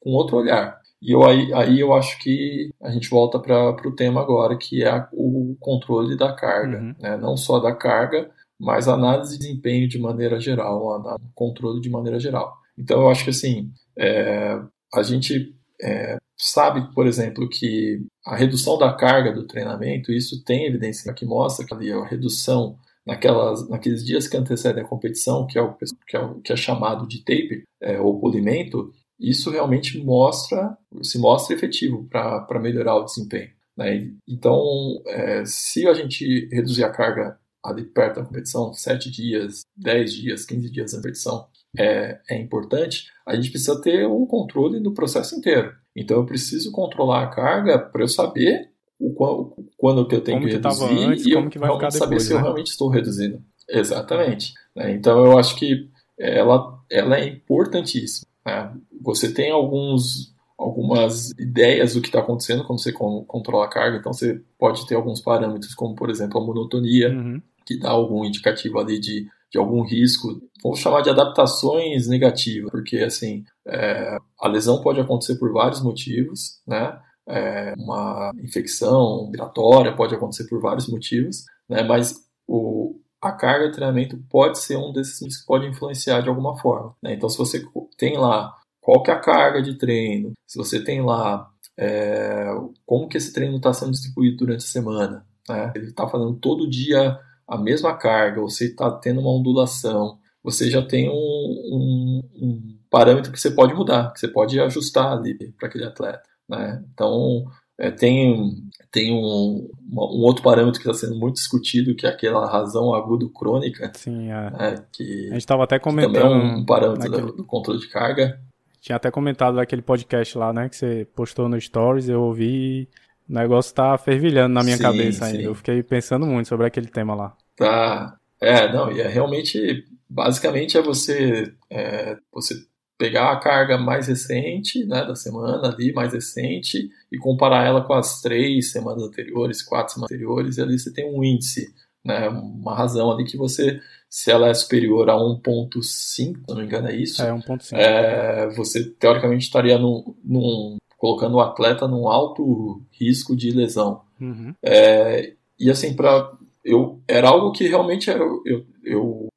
[0.00, 0.80] com outro olhar.
[1.02, 4.84] E eu, aí, aí eu acho que a gente volta para o tema agora, que
[4.84, 6.78] é o controle da carga.
[6.78, 6.94] Uhum.
[7.00, 7.16] Né?
[7.16, 11.04] Não só da carga, mas análise de desempenho de maneira geral,
[11.34, 12.56] controle de maneira geral.
[12.78, 14.58] Então eu acho que assim, é,
[14.94, 20.66] a gente é, sabe, por exemplo, que a redução da carga do treinamento, isso tem
[20.66, 22.76] evidência que mostra que ali a redução
[23.06, 27.06] naquelas, naqueles dias que antecedem a competição, que é o que é, que é chamado
[27.06, 33.50] de taper, é, ou polimento, isso realmente mostra, se mostra efetivo para melhorar o desempenho.
[33.76, 34.10] Né?
[34.28, 34.66] Então,
[35.06, 40.44] é, se a gente reduzir a carga ali perto da competição, 7 dias, 10 dias,
[40.44, 41.46] 15 dias da competição,
[41.78, 45.74] é, é importante, a gente precisa ter um controle do processo inteiro.
[45.94, 50.38] Então, eu preciso controlar a carga para eu saber o quando, quando que eu tenho
[50.38, 52.38] como que, que reduzir antes, e eu que vai ficar saber depois, se né?
[52.38, 53.42] eu realmente estou reduzindo.
[53.68, 54.54] Exatamente.
[54.74, 54.92] Né?
[54.92, 55.88] Então, eu acho que
[56.18, 58.26] ela, ela é importantíssima.
[58.44, 58.72] Né?
[59.02, 64.12] Você tem alguns, algumas ideias do que está acontecendo quando você controla a carga, então
[64.12, 67.42] você pode ter alguns parâmetros, como por exemplo a monotonia, uhum.
[67.64, 70.40] que dá algum indicativo ali de, de algum risco.
[70.62, 76.60] Vamos chamar de adaptações negativas, porque assim é, a lesão pode acontecer por vários motivos,
[76.66, 76.98] né?
[77.28, 81.82] É, uma infecção respiratória pode acontecer por vários motivos, né?
[81.82, 82.14] Mas
[82.46, 86.94] o, a carga de treinamento pode ser um desses que pode influenciar de alguma forma.
[87.02, 87.14] Né?
[87.14, 87.62] Então, se você
[87.96, 92.46] tem lá qual que é a carga de treino, se você tem lá é,
[92.84, 95.72] como que esse treino está sendo distribuído durante a semana, né?
[95.74, 97.18] ele está fazendo todo dia
[97.48, 103.32] a mesma carga, você está tendo uma ondulação, você já tem um, um, um, parâmetro
[103.32, 106.22] que você pode mudar, que você pode ajustar ali para aquele atleta.
[106.48, 106.84] Né?
[106.92, 107.44] Então,
[107.78, 108.52] é, tem
[108.90, 113.92] tem um, um outro parâmetro que está sendo muito discutido, que é aquela razão agudo-crônica.
[113.94, 114.50] Sim, é.
[114.50, 116.14] Né, que, a gente estava até comentando.
[116.14, 117.26] também é um parâmetro naquele...
[117.26, 118.40] do, do controle de carga.
[118.80, 122.88] Tinha até comentado naquele podcast lá, né, que você postou no Stories, eu ouvi.
[123.28, 125.38] O negócio tá fervilhando na minha sim, cabeça ainda.
[125.38, 125.44] Sim.
[125.44, 127.36] Eu fiquei pensando muito sobre aquele tema lá.
[127.56, 128.16] Tá.
[128.40, 129.84] É, não, e é realmente.
[130.08, 131.52] Basicamente é você.
[131.68, 132.54] É, você
[132.98, 137.92] pegar a carga mais recente, né, da semana ali, mais recente, e comparar ela com
[137.92, 141.74] as três semanas anteriores, quatro semanas anteriores, e ali você tem um índice,
[142.04, 146.64] né, uma razão ali que você, se ela é superior a 1.5, se não me
[146.64, 147.76] engano é isso, é, 1.5.
[147.76, 154.00] É, você teoricamente estaria num, num, colocando o atleta num alto risco de lesão.
[154.18, 154.54] Uhum.
[154.62, 156.32] É, e assim, para
[156.66, 159.28] eu era algo que realmente eu, eu, eu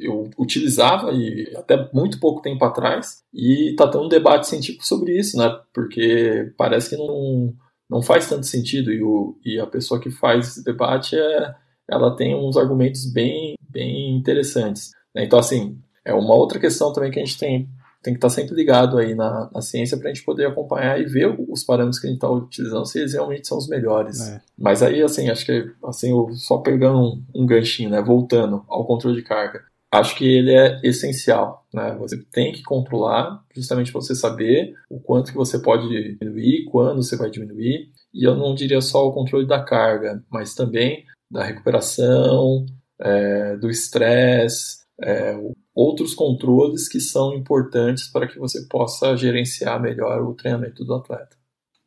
[0.00, 5.18] eu utilizava e até muito pouco tempo atrás e está tendo um debate científico sobre
[5.18, 5.54] isso, né?
[5.74, 7.54] Porque parece que não,
[7.88, 11.54] não faz tanto sentido e, o, e a pessoa que faz esse debate é,
[11.86, 14.90] ela tem uns argumentos bem, bem interessantes.
[15.14, 15.24] Né?
[15.24, 17.68] Então, assim, é uma outra questão também que a gente tem,
[18.02, 21.04] tem que estar sempre ligado aí na, na ciência para a gente poder acompanhar e
[21.04, 24.20] ver os parâmetros que a gente está utilizando, se eles realmente são os melhores.
[24.20, 24.40] É.
[24.58, 29.16] Mas aí, assim, acho que assim, só pegando um, um ganchinho, né, voltando ao controle
[29.16, 31.94] de carga, acho que ele é essencial, né?
[32.00, 37.02] Você tem que controlar justamente para você saber o quanto que você pode diminuir, quando
[37.02, 37.90] você vai diminuir.
[38.12, 42.66] E eu não diria só o controle da carga, mas também da recuperação,
[42.98, 45.38] é, do estresse, é,
[45.74, 51.36] outros controles que são importantes para que você possa gerenciar melhor o treinamento do atleta.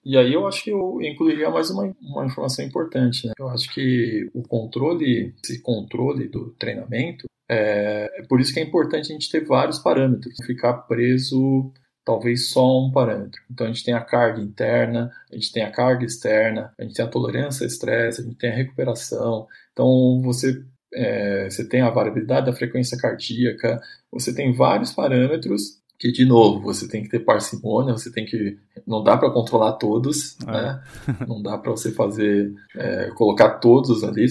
[0.03, 3.25] E aí eu acho que eu incluiria mais uma, uma informação importante.
[3.25, 3.33] Né?
[3.39, 8.63] Eu acho que o controle, esse controle do treinamento, é, é por isso que é
[8.63, 11.71] importante a gente ter vários parâmetros, ficar preso
[12.05, 13.41] talvez só um parâmetro.
[13.49, 16.93] Então a gente tem a carga interna, a gente tem a carga externa, a gente
[16.93, 19.47] tem a tolerância ao estresse, a gente tem a recuperação.
[19.71, 20.63] Então você
[20.95, 23.81] é, você tem a variabilidade da frequência cardíaca,
[24.11, 28.57] você tem vários parâmetros que, de novo, você tem que ter parcimônia, você tem que.
[28.85, 30.51] Não dá para controlar todos, é.
[30.51, 30.83] né?
[31.27, 32.53] Não dá para você fazer.
[32.75, 34.25] É, colocar todos ali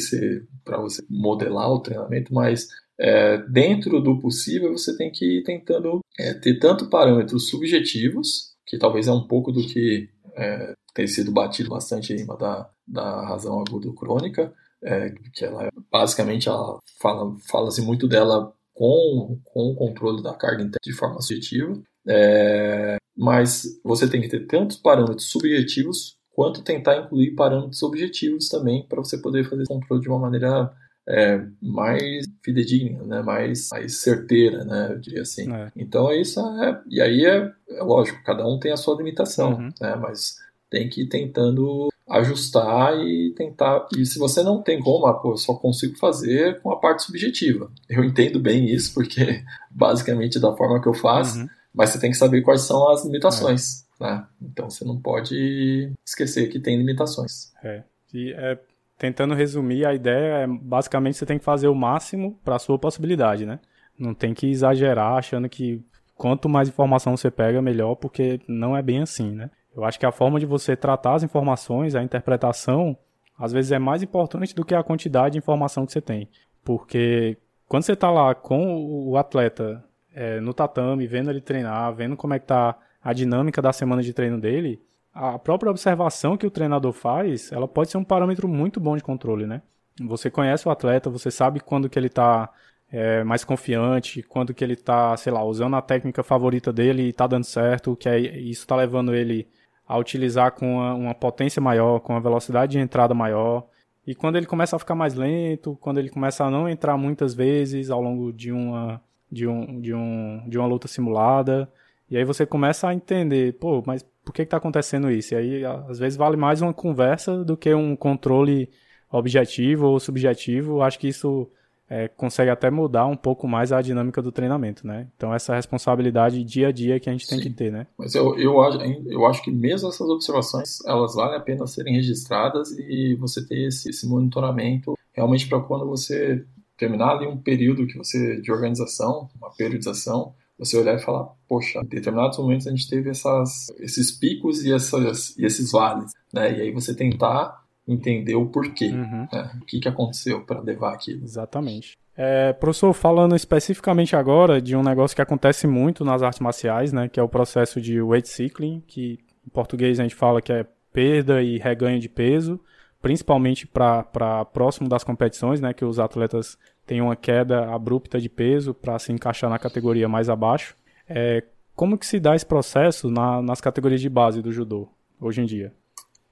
[0.65, 6.01] para você modelar o treinamento, mas é, dentro do possível você tem que ir tentando
[6.19, 11.33] é, ter tanto parâmetros subjetivos, que talvez é um pouco do que é, tem sido
[11.33, 14.53] batido bastante em da, da razão aguda crônica,
[14.85, 20.63] é, que ela basicamente ela fala fala-se muito dela com, com o controle da carga
[20.63, 26.99] interna de forma subjetiva, é, mas você tem que ter tantos parâmetros subjetivos quanto tentar
[26.99, 30.71] incluir parâmetros objetivos também para você poder fazer esse controle de uma maneira
[31.09, 33.23] é, mais fidedigna, né?
[33.23, 34.89] mais, mais certeira, né?
[34.93, 35.51] eu diria assim.
[35.53, 35.71] É.
[35.77, 39.55] Então é isso, é, e aí é, é, lógico, cada um tem a sua limitação,
[39.55, 39.71] uhum.
[39.81, 39.97] né?
[39.97, 40.37] mas
[40.69, 43.87] tem que ir tentando ajustar e tentar.
[43.97, 47.03] E se você não tem como, ah, pô, eu só consigo fazer com a parte
[47.03, 47.71] subjetiva.
[47.89, 51.49] Eu entendo bem isso, porque basicamente da forma que eu faço, uhum.
[51.75, 53.85] mas você tem que saber quais são as limitações.
[54.01, 54.05] É.
[54.05, 54.27] Né?
[54.43, 57.53] Então você não pode esquecer que tem limitações.
[57.63, 57.83] É.
[58.13, 58.59] E é,
[58.99, 62.79] tentando resumir, a ideia é basicamente você tem que fazer o máximo para a sua
[62.79, 63.59] possibilidade, né?
[63.99, 65.81] Não tem que exagerar achando que
[66.17, 69.51] quanto mais informação você pega, melhor, porque não é bem assim, né?
[69.77, 72.97] Eu acho que a forma de você tratar as informações, a interpretação,
[73.39, 76.29] às vezes é mais importante do que a quantidade de informação que você tem.
[76.65, 77.37] Porque
[77.69, 78.77] quando você está lá com
[79.09, 83.61] o atleta é, no tatame, vendo ele treinar, vendo como é que tá a dinâmica
[83.61, 84.81] da semana de treino dele,
[85.13, 89.03] a própria observação que o treinador faz, ela pode ser um parâmetro muito bom de
[89.03, 89.63] controle, né?
[90.01, 92.51] Você conhece o atleta, você sabe quando que ele está
[92.91, 97.09] é, mais confiante, quando que ele está, sei lá, usando a técnica favorita dele e
[97.11, 99.49] está dando certo, que é, isso está levando ele
[99.87, 103.67] a utilizar com uma, uma, potência maior, com uma velocidade de entrada maior.
[104.07, 107.35] E quando ele começa a ficar mais lento, quando ele começa a não entrar muitas
[107.35, 111.71] vezes ao longo de uma, de um, de um, de uma luta simulada,
[112.11, 115.35] e aí você começa a entender, pô, mas por que está acontecendo isso?
[115.35, 118.71] E aí, às vezes, vale mais uma conversa do que um controle
[119.11, 120.83] objetivo ou subjetivo.
[120.83, 121.49] Acho que isso
[121.89, 125.09] é, consegue até mudar um pouco mais a dinâmica do treinamento, né?
[125.17, 127.45] Então essa responsabilidade dia a dia que a gente tem Sim.
[127.45, 127.87] que ter, né?
[127.99, 131.95] Mas eu, eu, acho, eu acho que mesmo essas observações, elas valem a pena serem
[131.95, 136.45] registradas e você ter esse, esse monitoramento realmente para quando você
[136.77, 141.81] terminar ali um período que você de organização, uma periodização, você olhar e falar, poxa,
[141.81, 146.59] em determinados momentos a gente teve essas, esses picos e, essas, e esses vales, né?
[146.59, 149.29] E aí você tentar entender o porquê, uhum.
[149.31, 149.59] né?
[149.61, 151.23] o que, que aconteceu para levar aquilo.
[151.23, 151.99] Exatamente.
[152.17, 157.09] É, professor, falando especificamente agora de um negócio que acontece muito nas artes marciais, né,
[157.09, 160.65] que é o processo de weight cycling, que em português a gente fala que é
[160.93, 162.61] perda e reganho de peso,
[163.03, 166.57] principalmente para próximo das competições, né, que os atletas
[166.87, 170.77] têm uma queda abrupta de peso para se encaixar na categoria mais abaixo.
[171.09, 171.43] É,
[171.75, 174.89] como que se dá esse processo na, nas categorias de base do judô
[175.21, 175.73] hoje em dia?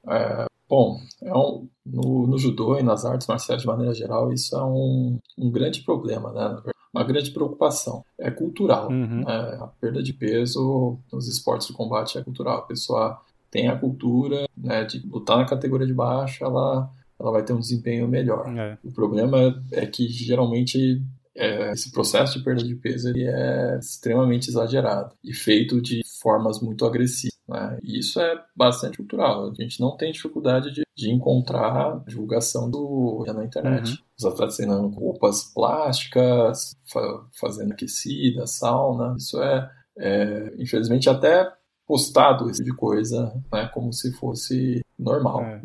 [0.09, 4.57] É, Bom, é um, no, no, judô e nas artes marciais de maneira geral, isso
[4.57, 6.63] é um, um grande problema, né?
[6.95, 8.03] uma grande preocupação.
[8.19, 8.91] É cultural.
[8.91, 9.23] Uhum.
[9.23, 9.59] Né?
[9.61, 12.59] A perda de peso nos esportes de combate é cultural.
[12.59, 16.91] A pessoa tem a cultura né, de lutar na categoria de baixo, ela,
[17.21, 18.49] ela vai ter um desempenho melhor.
[18.57, 18.79] É.
[18.83, 21.03] O problema é que geralmente
[21.35, 26.61] é, esse processo de perda de peso ele é extremamente exagerado e feito de formas
[26.61, 27.32] muito agressivas.
[27.49, 27.79] Né?
[27.83, 29.51] E isso é bastante cultural.
[29.51, 33.91] A gente não tem dificuldade de, de encontrar divulgação do na internet.
[33.91, 33.99] Uhum.
[34.19, 39.17] Os atletas treinando roupas plásticas, fa fazendo aquecida, sauna.
[39.17, 41.53] Isso é, é, infelizmente, até
[41.87, 43.69] postado esse tipo de coisa, né?
[43.73, 45.43] como se fosse normal.
[45.43, 45.61] É.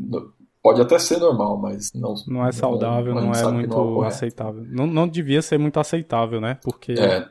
[0.61, 2.15] Pode até ser normal, mas não.
[2.28, 4.65] Não é saudável, não, não é muito não é aceitável.
[4.67, 6.57] Não, não devia ser muito aceitável, né?
[6.61, 7.25] Porque é,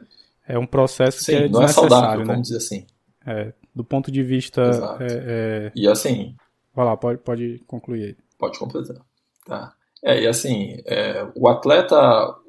[0.49, 2.24] é um processo Sim, que é não é saudável, né?
[2.24, 2.86] vamos dizer assim.
[3.26, 4.62] É, do ponto de vista.
[5.01, 6.35] É, é, e assim.
[6.74, 8.16] Vai lá, pode, pode concluir aí.
[8.39, 8.97] Pode completar.
[9.45, 9.74] Tá.
[10.03, 11.97] É, e assim, é, o atleta,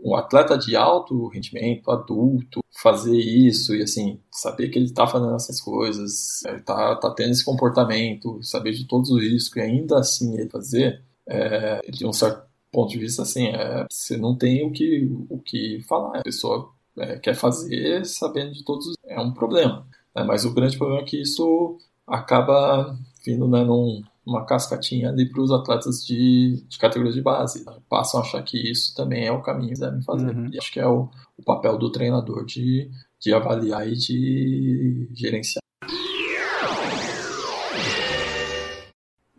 [0.03, 5.35] um atleta de alto rendimento, adulto, fazer isso e assim, saber que ele está fazendo
[5.35, 9.97] essas coisas, ele tá, tá tendo esse comportamento, saber de todos os riscos e ainda
[9.97, 14.65] assim ele fazer, é, de um certo ponto de vista, assim, é, você não tem
[14.67, 16.19] o que, o que falar.
[16.19, 18.95] A pessoa é, quer fazer sabendo de todos os...
[19.05, 19.87] É um problema.
[20.17, 20.23] Né?
[20.23, 25.41] Mas o grande problema é que isso acaba vindo né, num uma cascatinha ali para
[25.41, 27.63] os atletas de, de categoria de base.
[27.63, 27.73] Né?
[27.87, 30.35] Passam a achar que isso também é o caminho que devem fazer.
[30.35, 30.49] Uhum.
[30.51, 31.07] E acho que é o,
[31.37, 32.89] o papel do treinador de,
[33.21, 35.61] de avaliar e de gerenciar.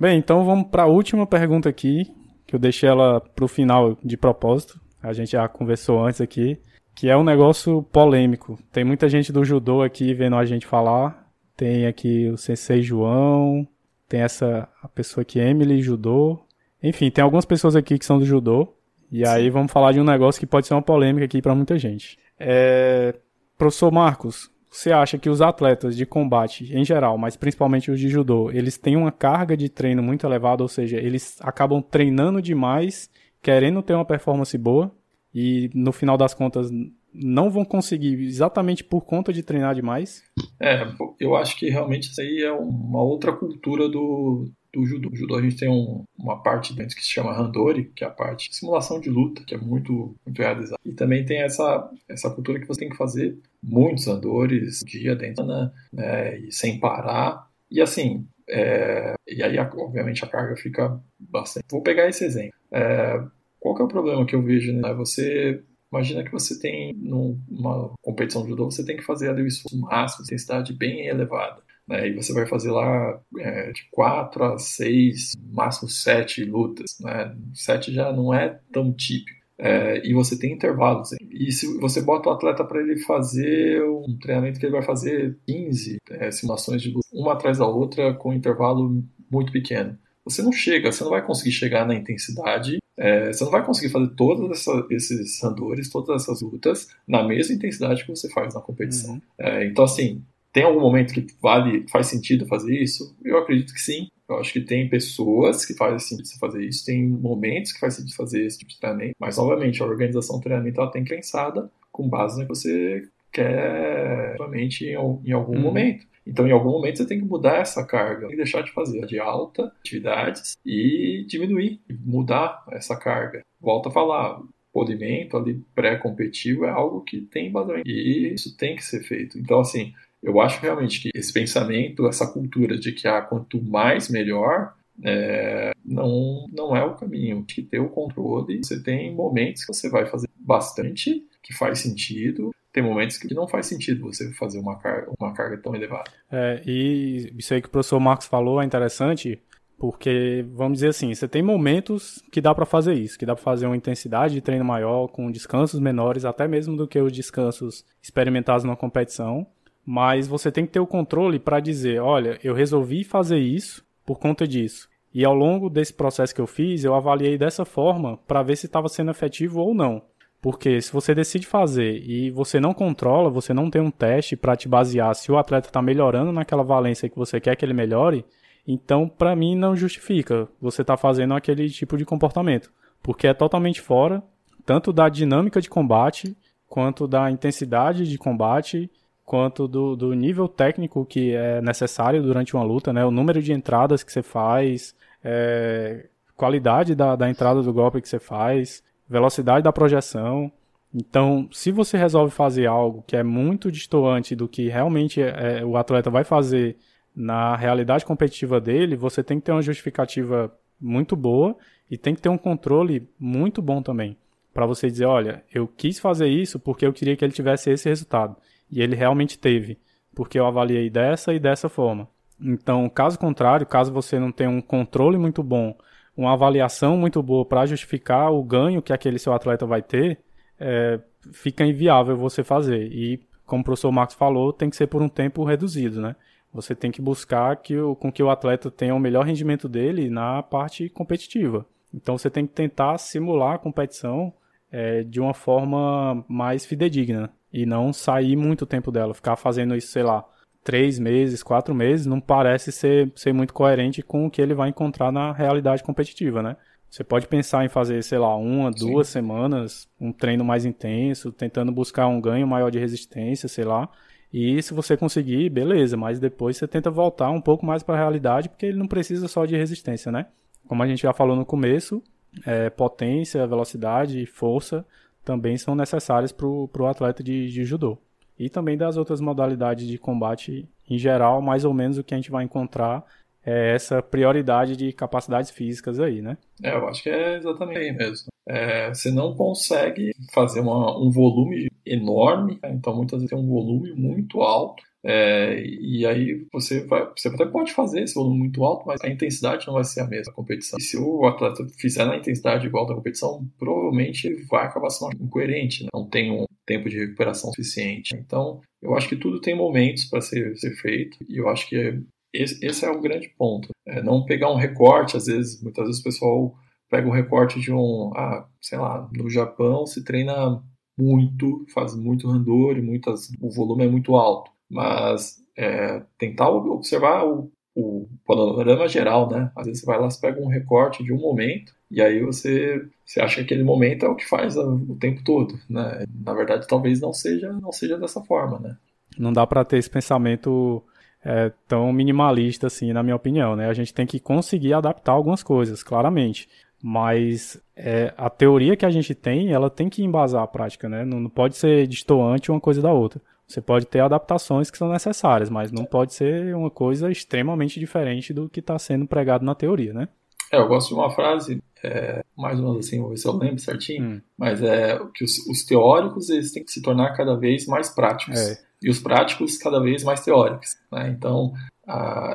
[0.00, 2.04] Bem, então vamos para a última pergunta aqui,
[2.46, 4.80] que eu deixei ela para o final de propósito.
[5.02, 6.58] A gente já conversou antes aqui,
[6.98, 8.58] que é um negócio polêmico.
[8.72, 11.30] Tem muita gente do judô aqui vendo a gente falar.
[11.56, 13.64] Tem aqui o Sensei João,
[14.08, 16.40] tem essa a pessoa que é Emily judô.
[16.82, 18.74] Enfim, tem algumas pessoas aqui que são do judô.
[19.12, 19.30] E Sim.
[19.30, 22.18] aí vamos falar de um negócio que pode ser uma polêmica aqui para muita gente.
[22.36, 23.14] É...
[23.56, 28.08] Professor Marcos, você acha que os atletas de combate em geral, mas principalmente os de
[28.08, 33.08] judô, eles têm uma carga de treino muito elevada, ou seja, eles acabam treinando demais,
[33.40, 34.90] querendo ter uma performance boa
[35.34, 36.70] e no final das contas
[37.12, 40.22] não vão conseguir exatamente por conta de treinar demais?
[40.60, 40.86] É,
[41.18, 45.10] eu acho que realmente isso aí é uma outra cultura do, do judô.
[45.10, 48.06] O judô a gente tem um, uma parte dentro que se chama Handori, que é
[48.06, 50.80] a parte de simulação de luta, que é muito, muito realizada.
[50.84, 55.44] E também tem essa, essa cultura que você tem que fazer muitos Handores dia dentro,
[55.44, 57.48] né, né e sem parar.
[57.70, 61.66] E assim, é, e aí obviamente a carga fica bastante.
[61.70, 62.56] Vou pegar esse exemplo.
[62.72, 63.20] É,
[63.58, 64.72] qual que é o problema que eu vejo?
[64.72, 64.92] Né?
[64.94, 69.46] Você Imagina que você tem numa competição de judô, você tem que fazer ali o
[69.46, 71.62] esforço máximo, intensidade bem elevada.
[71.88, 72.08] Né?
[72.08, 76.98] E você vai fazer lá é, de 4 a 6, máximo 7 lutas.
[77.00, 77.34] Né?
[77.54, 79.38] 7 já não é tão típico.
[79.60, 81.10] É, e você tem intervalos.
[81.32, 85.36] E se você bota o atleta para ele fazer um treinamento que ele vai fazer
[85.46, 89.98] 15 é, simulações de luta, uma atrás da outra, com um intervalo muito pequeno.
[90.24, 93.92] Você não chega, você não vai conseguir chegar na intensidade é, você não vai conseguir
[93.92, 99.14] fazer todos esses andores, todas essas lutas, na mesma intensidade que você faz na competição.
[99.14, 99.22] Uhum.
[99.38, 100.22] É, então, assim,
[100.52, 103.16] tem algum momento que vale, faz sentido fazer isso?
[103.24, 104.08] Eu acredito que sim.
[104.28, 108.14] Eu acho que tem pessoas que fazem sentido fazer isso, tem momentos que faz sentido
[108.14, 112.08] fazer esse tipo de treinamento, mas, obviamente, a organização do treinamento ela tem pensada com
[112.08, 114.92] base no que você quer realmente em,
[115.24, 115.62] em algum uhum.
[115.62, 116.06] momento.
[116.28, 119.18] Então, em algum momento, você tem que mudar essa carga, que deixar de fazer de
[119.18, 123.40] alta atividades e diminuir, mudar essa carga.
[123.58, 124.40] Volta a falar,
[124.72, 129.38] polimento ali pré-competitivo é algo que tem vazamento e isso tem que ser feito.
[129.38, 134.10] Então, assim, eu acho realmente que esse pensamento, essa cultura de que ah, quanto mais
[134.10, 137.36] melhor, é, não, não é o caminho.
[137.36, 138.62] Tem que ter o controle.
[138.62, 143.48] Você tem momentos que você vai fazer bastante, que faz sentido, tem momentos que não
[143.48, 146.12] faz sentido você fazer uma carga, uma carga tão elevada.
[146.30, 149.42] É, e isso aí que o professor Marcos falou é interessante,
[149.76, 153.42] porque, vamos dizer assim, você tem momentos que dá para fazer isso, que dá para
[153.42, 157.84] fazer uma intensidade de treino maior, com descansos menores, até mesmo do que os descansos
[158.00, 159.44] experimentados na competição,
[159.84, 164.20] mas você tem que ter o controle para dizer, olha, eu resolvi fazer isso por
[164.20, 164.88] conta disso.
[165.12, 168.66] E ao longo desse processo que eu fiz, eu avaliei dessa forma para ver se
[168.66, 170.00] estava sendo efetivo ou não.
[170.40, 174.56] Porque se você decide fazer e você não controla, você não tem um teste para
[174.56, 178.24] te basear se o atleta está melhorando naquela valência que você quer que ele melhore,
[178.66, 182.70] então para mim não justifica você estar tá fazendo aquele tipo de comportamento,
[183.02, 184.22] porque é totalmente fora
[184.68, 186.36] tanto da dinâmica de combate,
[186.68, 188.90] quanto da intensidade de combate,
[189.24, 193.02] quanto do, do nível técnico que é necessário durante uma luta, né?
[193.02, 198.08] O número de entradas que você faz, é, qualidade da, da entrada do golpe que
[198.10, 200.52] você faz, velocidade da projeção.
[200.94, 205.76] Então, se você resolve fazer algo que é muito distoante do que realmente é, o
[205.76, 206.76] atleta vai fazer
[207.14, 211.56] na realidade competitiva dele, você tem que ter uma justificativa muito boa
[211.90, 214.16] e tem que ter um controle muito bom também.
[214.54, 217.88] Para você dizer, olha, eu quis fazer isso porque eu queria que ele tivesse esse
[217.88, 218.36] resultado.
[218.70, 219.78] E ele realmente teve,
[220.14, 222.08] porque eu avaliei dessa e dessa forma.
[222.40, 225.76] Então, caso contrário, caso você não tenha um controle muito bom
[226.18, 230.18] uma avaliação muito boa para justificar o ganho que aquele seu atleta vai ter,
[230.58, 230.98] é,
[231.32, 232.92] fica inviável você fazer.
[232.92, 236.16] E, como o professor Marcos falou, tem que ser por um tempo reduzido, né?
[236.52, 240.10] Você tem que buscar que o, com que o atleta tenha o melhor rendimento dele
[240.10, 241.64] na parte competitiva.
[241.94, 244.32] Então você tem que tentar simular a competição
[244.72, 249.14] é, de uma forma mais fidedigna e não sair muito tempo dela.
[249.14, 250.24] Ficar fazendo isso, sei lá,
[250.68, 254.68] três meses, quatro meses, não parece ser, ser muito coerente com o que ele vai
[254.68, 256.58] encontrar na realidade competitiva, né?
[256.90, 258.86] Você pode pensar em fazer, sei lá, uma, Sim.
[258.86, 263.88] duas semanas, um treino mais intenso, tentando buscar um ganho maior de resistência, sei lá.
[264.30, 267.98] E se você conseguir, beleza, mas depois você tenta voltar um pouco mais para a
[267.98, 270.26] realidade, porque ele não precisa só de resistência, né?
[270.66, 272.02] Como a gente já falou no começo,
[272.44, 274.84] é, potência, velocidade e força
[275.24, 277.96] também são necessárias para o atleta de, de judô.
[278.38, 282.16] E também das outras modalidades de combate em geral, mais ou menos o que a
[282.16, 283.04] gente vai encontrar
[283.44, 286.36] é essa prioridade de capacidades físicas aí, né?
[286.62, 288.28] É, eu acho que é exatamente aí mesmo.
[288.46, 293.92] É, você não consegue fazer uma, um volume enorme, então muitas vezes tem um volume
[293.92, 298.86] muito alto, é, e aí você vai, você até pode fazer esse volume muito alto,
[298.86, 300.76] mas a intensidade não vai ser a mesma competição.
[300.78, 305.84] E se o atleta fizer na intensidade igual da competição, provavelmente vai acabar sendo incoerente,
[305.84, 305.88] né?
[305.94, 308.14] não tem um tempo de recuperação suficiente.
[308.14, 312.02] Então, eu acho que tudo tem momentos para ser, ser feito, e eu acho que
[312.34, 313.70] esse, esse é o grande ponto.
[313.86, 316.54] É não pegar um recorte, às vezes, muitas vezes o pessoal
[316.90, 320.62] pega um recorte de um, ah, sei lá, no Japão se treina
[320.98, 324.57] muito, faz muito randor e muitas, o volume é muito alto.
[324.70, 329.50] Mas é, tentar observar o, o panorama geral, né?
[329.56, 332.86] Às vezes você vai lá, você pega um recorte de um momento e aí você,
[333.04, 336.04] você acha que aquele momento é o que faz o tempo todo, né?
[336.22, 338.76] Na verdade, talvez não seja, não seja dessa forma, né?
[339.18, 340.82] Não dá para ter esse pensamento
[341.24, 343.68] é, tão minimalista assim, na minha opinião, né?
[343.68, 346.48] A gente tem que conseguir adaptar algumas coisas, claramente.
[346.80, 351.04] Mas é, a teoria que a gente tem, ela tem que embasar a prática, né?
[351.04, 353.20] Não, não pode ser distoante uma coisa da outra.
[353.48, 358.32] Você pode ter adaptações que são necessárias, mas não pode ser uma coisa extremamente diferente
[358.32, 360.08] do que está sendo pregado na teoria, né?
[360.52, 363.36] É, eu gosto de uma frase, é, mais ou menos assim, vou ver se eu
[363.36, 364.20] lembro certinho, hum.
[364.36, 368.38] mas é que os, os, teóricos eles têm que se tornar cada vez mais práticos.
[368.38, 370.76] É e os práticos cada vez mais teóricos.
[370.90, 371.10] Né?
[371.10, 371.52] Então,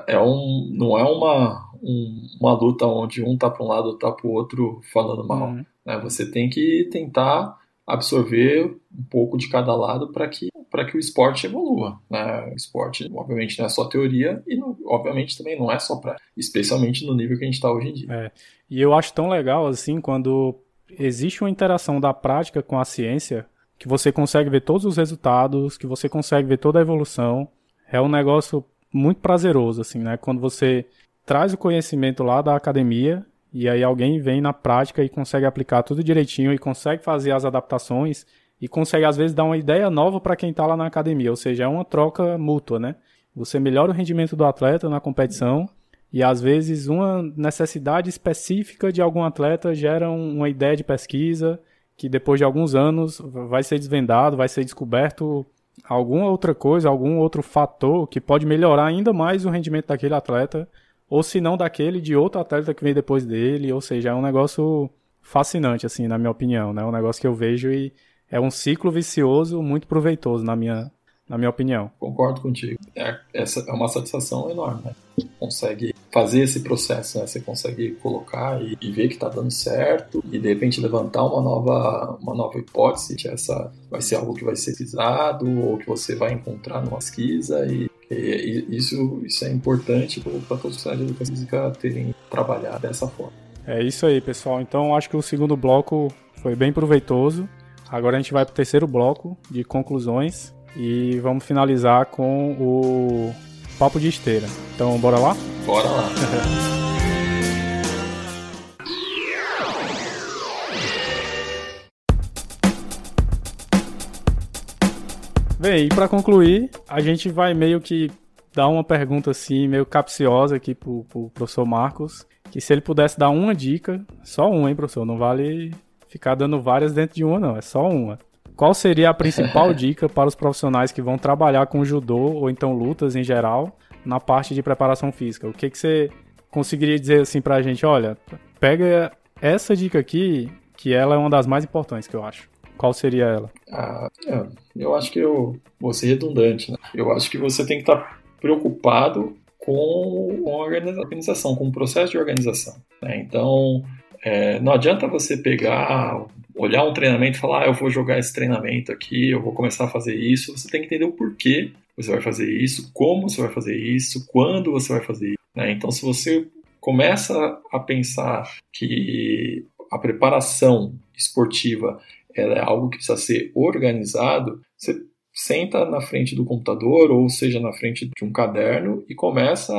[0.08, 4.00] é um, não é uma, um, uma luta onde um tá para um lado, outro
[4.00, 5.50] tá para o outro falando mal.
[5.50, 5.66] Uhum.
[5.86, 6.00] Né?
[6.00, 11.00] Você tem que tentar absorver um pouco de cada lado para que para que o
[11.00, 12.50] esporte evolua, né?
[12.52, 16.16] O esporte, obviamente, não é só teoria e, não, obviamente, também não é só para,
[16.36, 18.08] especialmente no nível que a gente está hoje em dia.
[18.12, 18.32] É.
[18.68, 20.56] E eu acho tão legal assim quando
[20.98, 23.46] existe uma interação da prática com a ciência
[23.78, 27.48] que você consegue ver todos os resultados, que você consegue ver toda a evolução.
[27.88, 30.18] É um negócio muito prazeroso, assim, né?
[30.18, 30.88] Quando você
[31.24, 35.84] traz o conhecimento lá da academia e aí alguém vem na prática e consegue aplicar
[35.84, 38.26] tudo direitinho e consegue fazer as adaptações
[38.64, 41.36] e consegue às vezes dar uma ideia nova para quem está lá na academia, ou
[41.36, 42.96] seja, é uma troca mútua, né?
[43.36, 45.68] Você melhora o rendimento do atleta na competição
[46.14, 51.60] e às vezes uma necessidade específica de algum atleta gera uma ideia de pesquisa
[51.98, 55.46] que depois de alguns anos vai ser desvendado, vai ser descoberto
[55.84, 60.70] alguma outra coisa, algum outro fator que pode melhorar ainda mais o rendimento daquele atleta,
[61.10, 64.22] ou se não daquele de outro atleta que vem depois dele, ou seja, é um
[64.22, 64.90] negócio
[65.22, 66.82] fascinante assim, na minha opinião, né?
[66.82, 67.92] É um negócio que eu vejo e
[68.30, 70.92] é um ciclo vicioso muito proveitoso na minha
[71.28, 71.90] na minha opinião.
[72.00, 72.78] Concordo contigo.
[72.96, 74.92] É, essa é uma satisfação enorme, né?
[75.40, 77.26] Consegue fazer esse processo, né?
[77.26, 81.42] Você consegue colocar e, e ver que está dando certo e de repente levantar uma
[81.42, 85.88] nova, uma nova hipótese que essa vai ser algo que vai ser visado ou que
[85.88, 90.58] você vai encontrar numa pesquisa e, e, e isso, isso é importante para todos os
[90.58, 93.34] profissionais de educação física terem trabalhado dessa forma.
[93.66, 94.60] É isso aí, pessoal.
[94.62, 96.10] Então acho que o segundo bloco
[96.42, 97.48] foi bem proveitoso.
[97.94, 103.32] Agora a gente vai para o terceiro bloco de conclusões e vamos finalizar com o
[103.78, 104.48] papo de esteira.
[104.74, 105.36] Então, bora lá?
[105.64, 106.10] Bora lá.
[115.62, 118.10] Bem, e para concluir, a gente vai meio que
[118.56, 123.20] dar uma pergunta assim, meio capciosa aqui pro, pro professor Marcos, que se ele pudesse
[123.20, 125.06] dar uma dica, só uma, hein, professor?
[125.06, 125.72] Não vale
[126.14, 128.20] ficar dando várias dentro de uma, não, é só uma.
[128.56, 132.72] Qual seria a principal dica para os profissionais que vão trabalhar com judô ou então
[132.72, 133.76] lutas em geral
[134.06, 135.48] na parte de preparação física?
[135.48, 136.12] O que, que você
[136.52, 137.84] conseguiria dizer assim para a gente?
[137.84, 138.16] Olha,
[138.60, 139.12] pega
[139.42, 142.48] essa dica aqui, que ela é uma das mais importantes que eu acho.
[142.78, 143.50] Qual seria ela?
[143.72, 144.46] Ah, é,
[144.76, 146.72] eu acho que eu vou ser redundante.
[146.72, 146.78] Né?
[146.94, 152.12] Eu acho que você tem que estar tá preocupado com a organização, com o processo
[152.12, 152.76] de organização.
[153.02, 153.18] Né?
[153.18, 153.84] Então,
[154.24, 156.26] é, não adianta você pegar
[156.56, 159.86] olhar um treinamento e falar, ah, eu vou jogar esse treinamento aqui, eu vou começar
[159.86, 163.42] a fazer isso, você tem que entender o porquê você vai fazer isso, como você
[163.42, 165.38] vai fazer isso, quando você vai fazer isso.
[165.56, 165.72] Né?
[165.72, 166.48] Então, se você
[166.80, 172.00] começa a pensar que a preparação esportiva
[172.36, 175.02] é algo que precisa ser organizado, você
[175.32, 179.74] senta na frente do computador ou seja na frente de um caderno e começa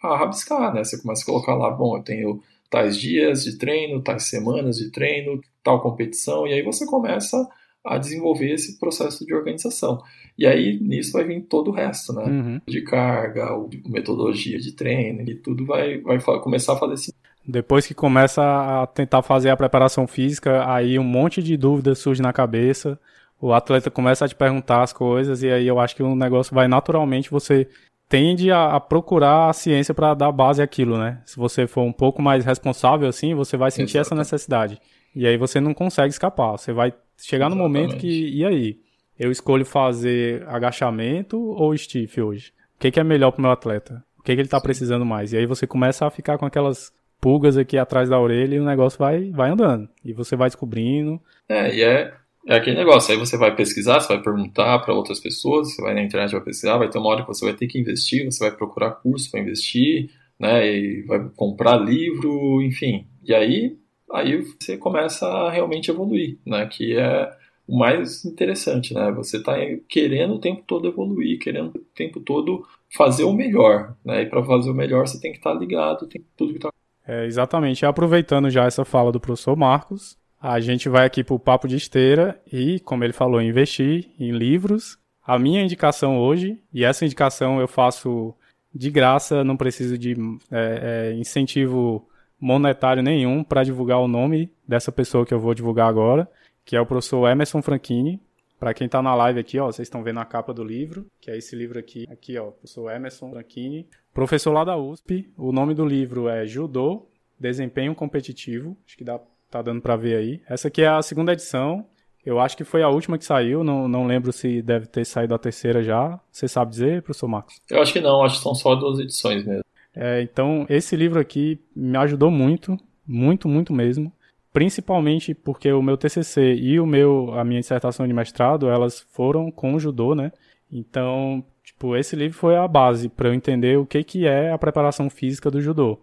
[0.00, 0.84] a, rabiscar, né?
[0.84, 2.42] Você começa a colocar lá, bom, eu tenho
[2.72, 7.36] tais dias de treino, tais semanas de treino, tal competição, e aí você começa
[7.84, 10.00] a desenvolver esse processo de organização.
[10.38, 12.24] E aí nisso vai vir todo o resto, né?
[12.24, 12.60] Uhum.
[12.66, 13.50] De carga,
[13.86, 17.16] metodologia de treino, e tudo vai, vai começar a fazer sentido.
[17.46, 22.22] Depois que começa a tentar fazer a preparação física, aí um monte de dúvidas surge
[22.22, 22.98] na cabeça,
[23.38, 26.54] o atleta começa a te perguntar as coisas, e aí eu acho que o negócio
[26.54, 27.68] vai naturalmente, você
[28.12, 31.22] tende a, a procurar a ciência para dar base àquilo, né?
[31.24, 34.08] Se você for um pouco mais responsável assim, você vai sentir Exato.
[34.08, 34.78] essa necessidade.
[35.16, 36.52] E aí você não consegue escapar.
[36.58, 38.80] Você vai chegar no momento que, e aí?
[39.18, 42.52] Eu escolho fazer agachamento ou stiff hoje?
[42.76, 44.04] O que, que é melhor para o meu atleta?
[44.18, 45.32] O que, que ele está precisando mais?
[45.32, 48.64] E aí você começa a ficar com aquelas pulgas aqui atrás da orelha e o
[48.64, 49.88] negócio vai, vai andando.
[50.04, 51.18] E você vai descobrindo.
[51.48, 52.12] É, e é,
[52.46, 53.12] é aquele negócio.
[53.12, 56.40] Aí você vai pesquisar, você vai perguntar para outras pessoas, você vai na internet, vai
[56.40, 59.30] pesquisar, vai ter uma hora que você vai ter que investir, você vai procurar curso
[59.30, 60.66] para investir, né?
[60.66, 63.06] E vai comprar livro, enfim.
[63.24, 63.76] E aí,
[64.12, 66.66] aí você começa a realmente evoluir, né?
[66.66, 67.32] Que é
[67.66, 69.10] o mais interessante, né?
[69.12, 69.54] Você está
[69.88, 74.22] querendo o tempo todo evoluir, querendo o tempo todo fazer o melhor, né?
[74.22, 76.72] E para fazer o melhor você tem que estar tá ligado, tem tudo que está
[77.06, 77.84] é, exatamente.
[77.84, 81.76] Aproveitando já essa fala do professor Marcos, a gente vai aqui para o papo de
[81.76, 84.98] esteira e, como ele falou, investir em livros.
[85.24, 88.34] A minha indicação hoje, e essa indicação eu faço
[88.74, 90.16] de graça, não preciso de
[90.50, 92.08] é, é, incentivo
[92.40, 96.28] monetário nenhum para divulgar o nome dessa pessoa que eu vou divulgar agora,
[96.64, 98.20] que é o professor Emerson Franchini.
[98.58, 101.30] Para quem está na live aqui, ó, vocês estão vendo a capa do livro, que
[101.30, 105.32] é esse livro aqui, aqui, ó, professor Emerson Franchini, professor lá da USP.
[105.36, 107.06] O nome do livro é Judô,
[107.38, 108.76] Desempenho Competitivo.
[108.86, 109.20] Acho que dá,
[109.52, 110.40] tá dando para ver aí.
[110.48, 111.86] Essa aqui é a segunda edição.
[112.24, 115.34] Eu acho que foi a última que saiu, não, não lembro se deve ter saído
[115.34, 116.18] a terceira já.
[116.30, 117.60] Você sabe dizer, professor Marcos?
[117.68, 119.64] Eu acho que não, acho que são só duas edições mesmo.
[119.94, 124.12] É, então, esse livro aqui me ajudou muito, muito, muito mesmo
[124.52, 129.50] principalmente porque o meu TCC e o meu a minha dissertação de mestrado, elas foram
[129.50, 130.30] com o judô, né?
[130.70, 134.58] Então, tipo, esse livro foi a base para eu entender o que que é a
[134.58, 135.98] preparação física do judô.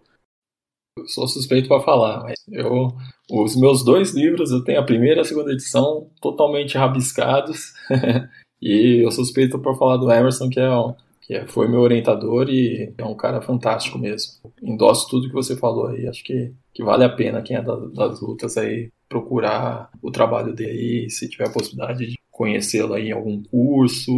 [0.98, 2.88] Eu sou suspeito para falar, mas eu
[3.30, 7.72] os meus dois livros, eu tenho a primeira e a segunda edição totalmente rabiscados.
[8.60, 10.68] e eu suspeito para falar do Emerson, que é
[11.20, 14.32] que foi meu orientador e é um cara fantástico mesmo.
[14.60, 17.92] Endosso tudo que você falou aí, acho que, que vale a pena quem é das,
[17.92, 23.12] das lutas aí procurar o trabalho dele se tiver a possibilidade de conhecê-lo aí em
[23.12, 24.12] algum curso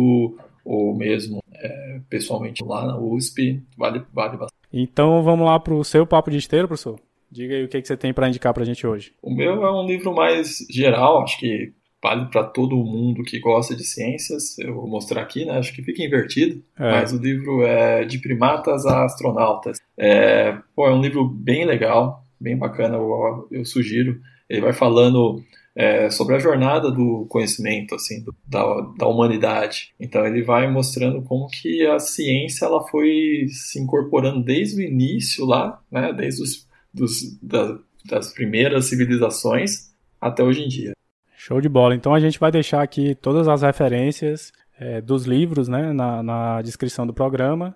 [0.65, 4.62] ou mesmo é, pessoalmente lá na USP, vale, vale bastante.
[4.73, 6.99] Então vamos lá para o seu papo de esteira, professor.
[7.31, 9.12] Diga aí o que, que você tem para indicar para a gente hoje.
[9.23, 11.73] O meu é um livro mais geral, acho que
[12.03, 14.59] vale para todo mundo que gosta de ciências.
[14.59, 15.53] Eu vou mostrar aqui, né?
[15.53, 16.90] Acho que fica invertido, é.
[16.90, 19.78] mas o livro é de primatas a astronautas.
[19.97, 22.97] É, pô, é um livro bem legal, bem bacana.
[22.97, 24.20] Eu, eu sugiro.
[24.49, 25.43] Ele vai falando
[25.74, 29.93] é, sobre a jornada do conhecimento, assim, do, da, da humanidade.
[29.99, 35.47] Então ele vai mostrando como que a ciência ela foi se incorporando desde o início
[35.47, 36.12] lá, né?
[36.12, 40.93] Desde os dos, da, das primeiras civilizações até hoje em dia.
[41.36, 41.94] Show de bola.
[41.94, 46.62] Então a gente vai deixar aqui todas as referências é, dos livros né, na, na
[46.62, 47.74] descrição do programa.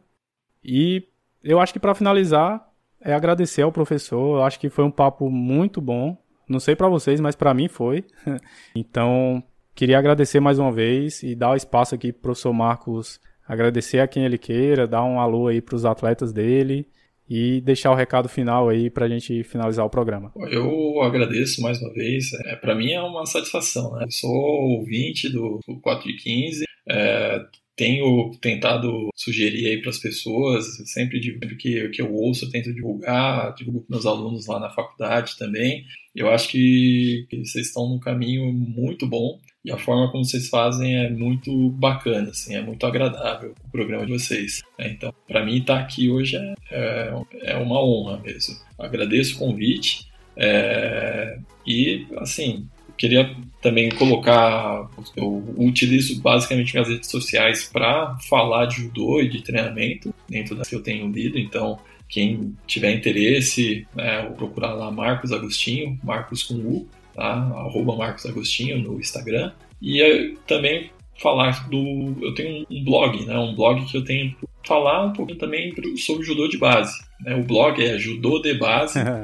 [0.62, 1.04] E
[1.42, 2.68] eu acho que para finalizar
[3.00, 4.38] é agradecer ao professor.
[4.38, 6.16] Eu acho que foi um papo muito bom.
[6.48, 8.04] Não sei para vocês, mas para mim foi.
[8.74, 9.42] então
[9.74, 14.00] queria agradecer mais uma vez e dar o espaço aqui para o professor Marcos agradecer
[14.00, 16.86] a quem ele queira, dar um alô aí para os atletas dele
[17.28, 20.32] e deixar o recado final aí para a gente finalizar o programa.
[20.50, 22.32] Eu agradeço mais uma vez.
[22.44, 23.92] É, para mim é uma satisfação.
[23.94, 24.04] Né?
[24.04, 26.64] Eu sou ouvinte do 4 de 15.
[26.88, 27.40] É,
[27.76, 32.72] tenho tentado sugerir aí para as pessoas, sempre, sempre que, que eu ouço, eu tento
[32.72, 35.84] divulgar, divulgo para meus alunos lá na faculdade também.
[36.14, 40.48] Eu acho que, que vocês estão num caminho muito bom e a forma como vocês
[40.48, 44.62] fazem é muito bacana, assim, é muito agradável o programa de vocês.
[44.78, 44.92] Né?
[44.92, 47.12] Então, para mim estar tá aqui hoje é, é,
[47.42, 48.54] é, uma honra mesmo.
[48.78, 57.68] Agradeço o convite é, e, assim, queria também colocar, eu utilizo basicamente minhas redes sociais
[57.72, 61.78] para falar de judô e de treinamento dentro das que eu tenho lido, então
[62.08, 67.32] quem tiver interesse, né, procurar lá Marcos Agostinho, Marcos com U, tá?
[67.32, 69.52] arroba Marcos Agostinho no Instagram.
[69.82, 70.00] E
[70.46, 72.16] também falar do.
[72.22, 73.38] Eu tenho um blog, né?
[73.38, 76.98] Um blog que eu tenho falar um pouquinho também sobre judô de base.
[77.20, 77.34] Né?
[77.36, 77.98] O blog é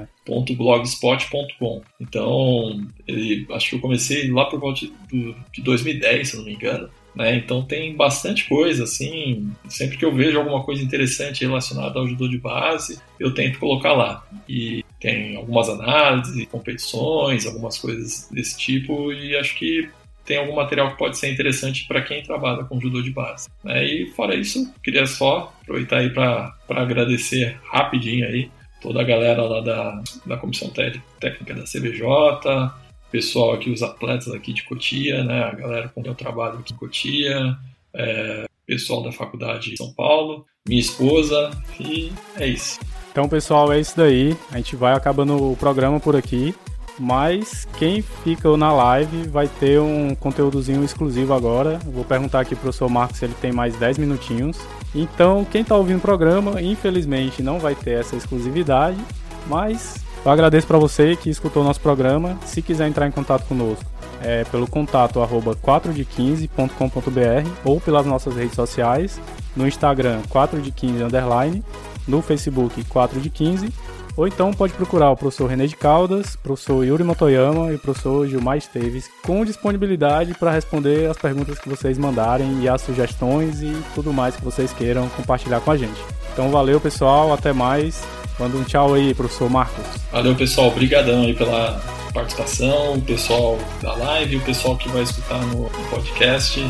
[0.26, 1.82] judodebase.blogspot.com.
[2.00, 6.54] Então, ele, acho que eu comecei lá por volta de, de 2010, se não me
[6.54, 6.88] engano.
[7.14, 7.36] Né?
[7.36, 9.50] Então tem bastante coisa, assim.
[9.68, 13.92] Sempre que eu vejo alguma coisa interessante relacionada ao judô de base, eu tento colocar
[13.92, 14.26] lá.
[14.48, 19.88] E tem algumas análises, competições, algumas coisas desse tipo, e acho que
[20.24, 23.48] tem algum material que pode ser interessante para quem trabalha com judô de base.
[23.62, 23.84] Né?
[23.84, 28.48] E fora isso, queria só aproveitar aí para agradecer rapidinho aí
[28.82, 32.72] toda a galera lá da, da comissão técnica da CBJ,
[33.10, 35.44] pessoal aqui, os atletas aqui de Cotia, né?
[35.44, 37.56] A galera com quem eu trabalho aqui em Cotia,
[37.94, 42.80] é, pessoal da faculdade de São Paulo, minha esposa e é isso.
[43.10, 44.36] Então, pessoal, é isso daí.
[44.50, 46.54] A gente vai acabando o programa por aqui.
[46.98, 51.78] Mas quem fica na live vai ter um conteúdozinho exclusivo agora.
[51.84, 54.58] vou perguntar aqui pro professor Marcos se ele tem mais 10 minutinhos.
[54.94, 58.98] Então, quem está ouvindo o programa, infelizmente não vai ter essa exclusividade,
[59.46, 62.38] mas eu agradeço para você que escutou nosso programa.
[62.44, 63.84] Se quiser entrar em contato conosco,
[64.22, 69.20] é pelo contato arroba 4de15.com.br ou pelas nossas redes sociais,
[69.56, 71.64] no Instagram 4de15 underline,
[72.06, 73.72] no Facebook 4de15
[74.16, 78.26] ou então pode procurar o professor René de Caldas, professor Yuri Motoyama e o professor
[78.26, 83.74] Gilmar Esteves, com disponibilidade para responder as perguntas que vocês mandarem e as sugestões e
[83.94, 86.00] tudo mais que vocês queiram compartilhar com a gente.
[86.32, 88.02] Então valeu pessoal, até mais.
[88.38, 89.84] Manda um tchau aí, professor Marcos.
[90.10, 91.80] Valeu pessoal, obrigadão aí pela
[92.12, 96.60] participação, o pessoal da live, o pessoal que vai escutar no podcast.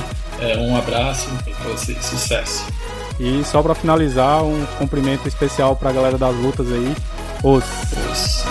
[0.40, 2.66] É, um abraço para vocês, sucesso.
[3.20, 6.94] E só para finalizar, um cumprimento especial para a galera das lutas aí.
[7.43, 8.44] Outros.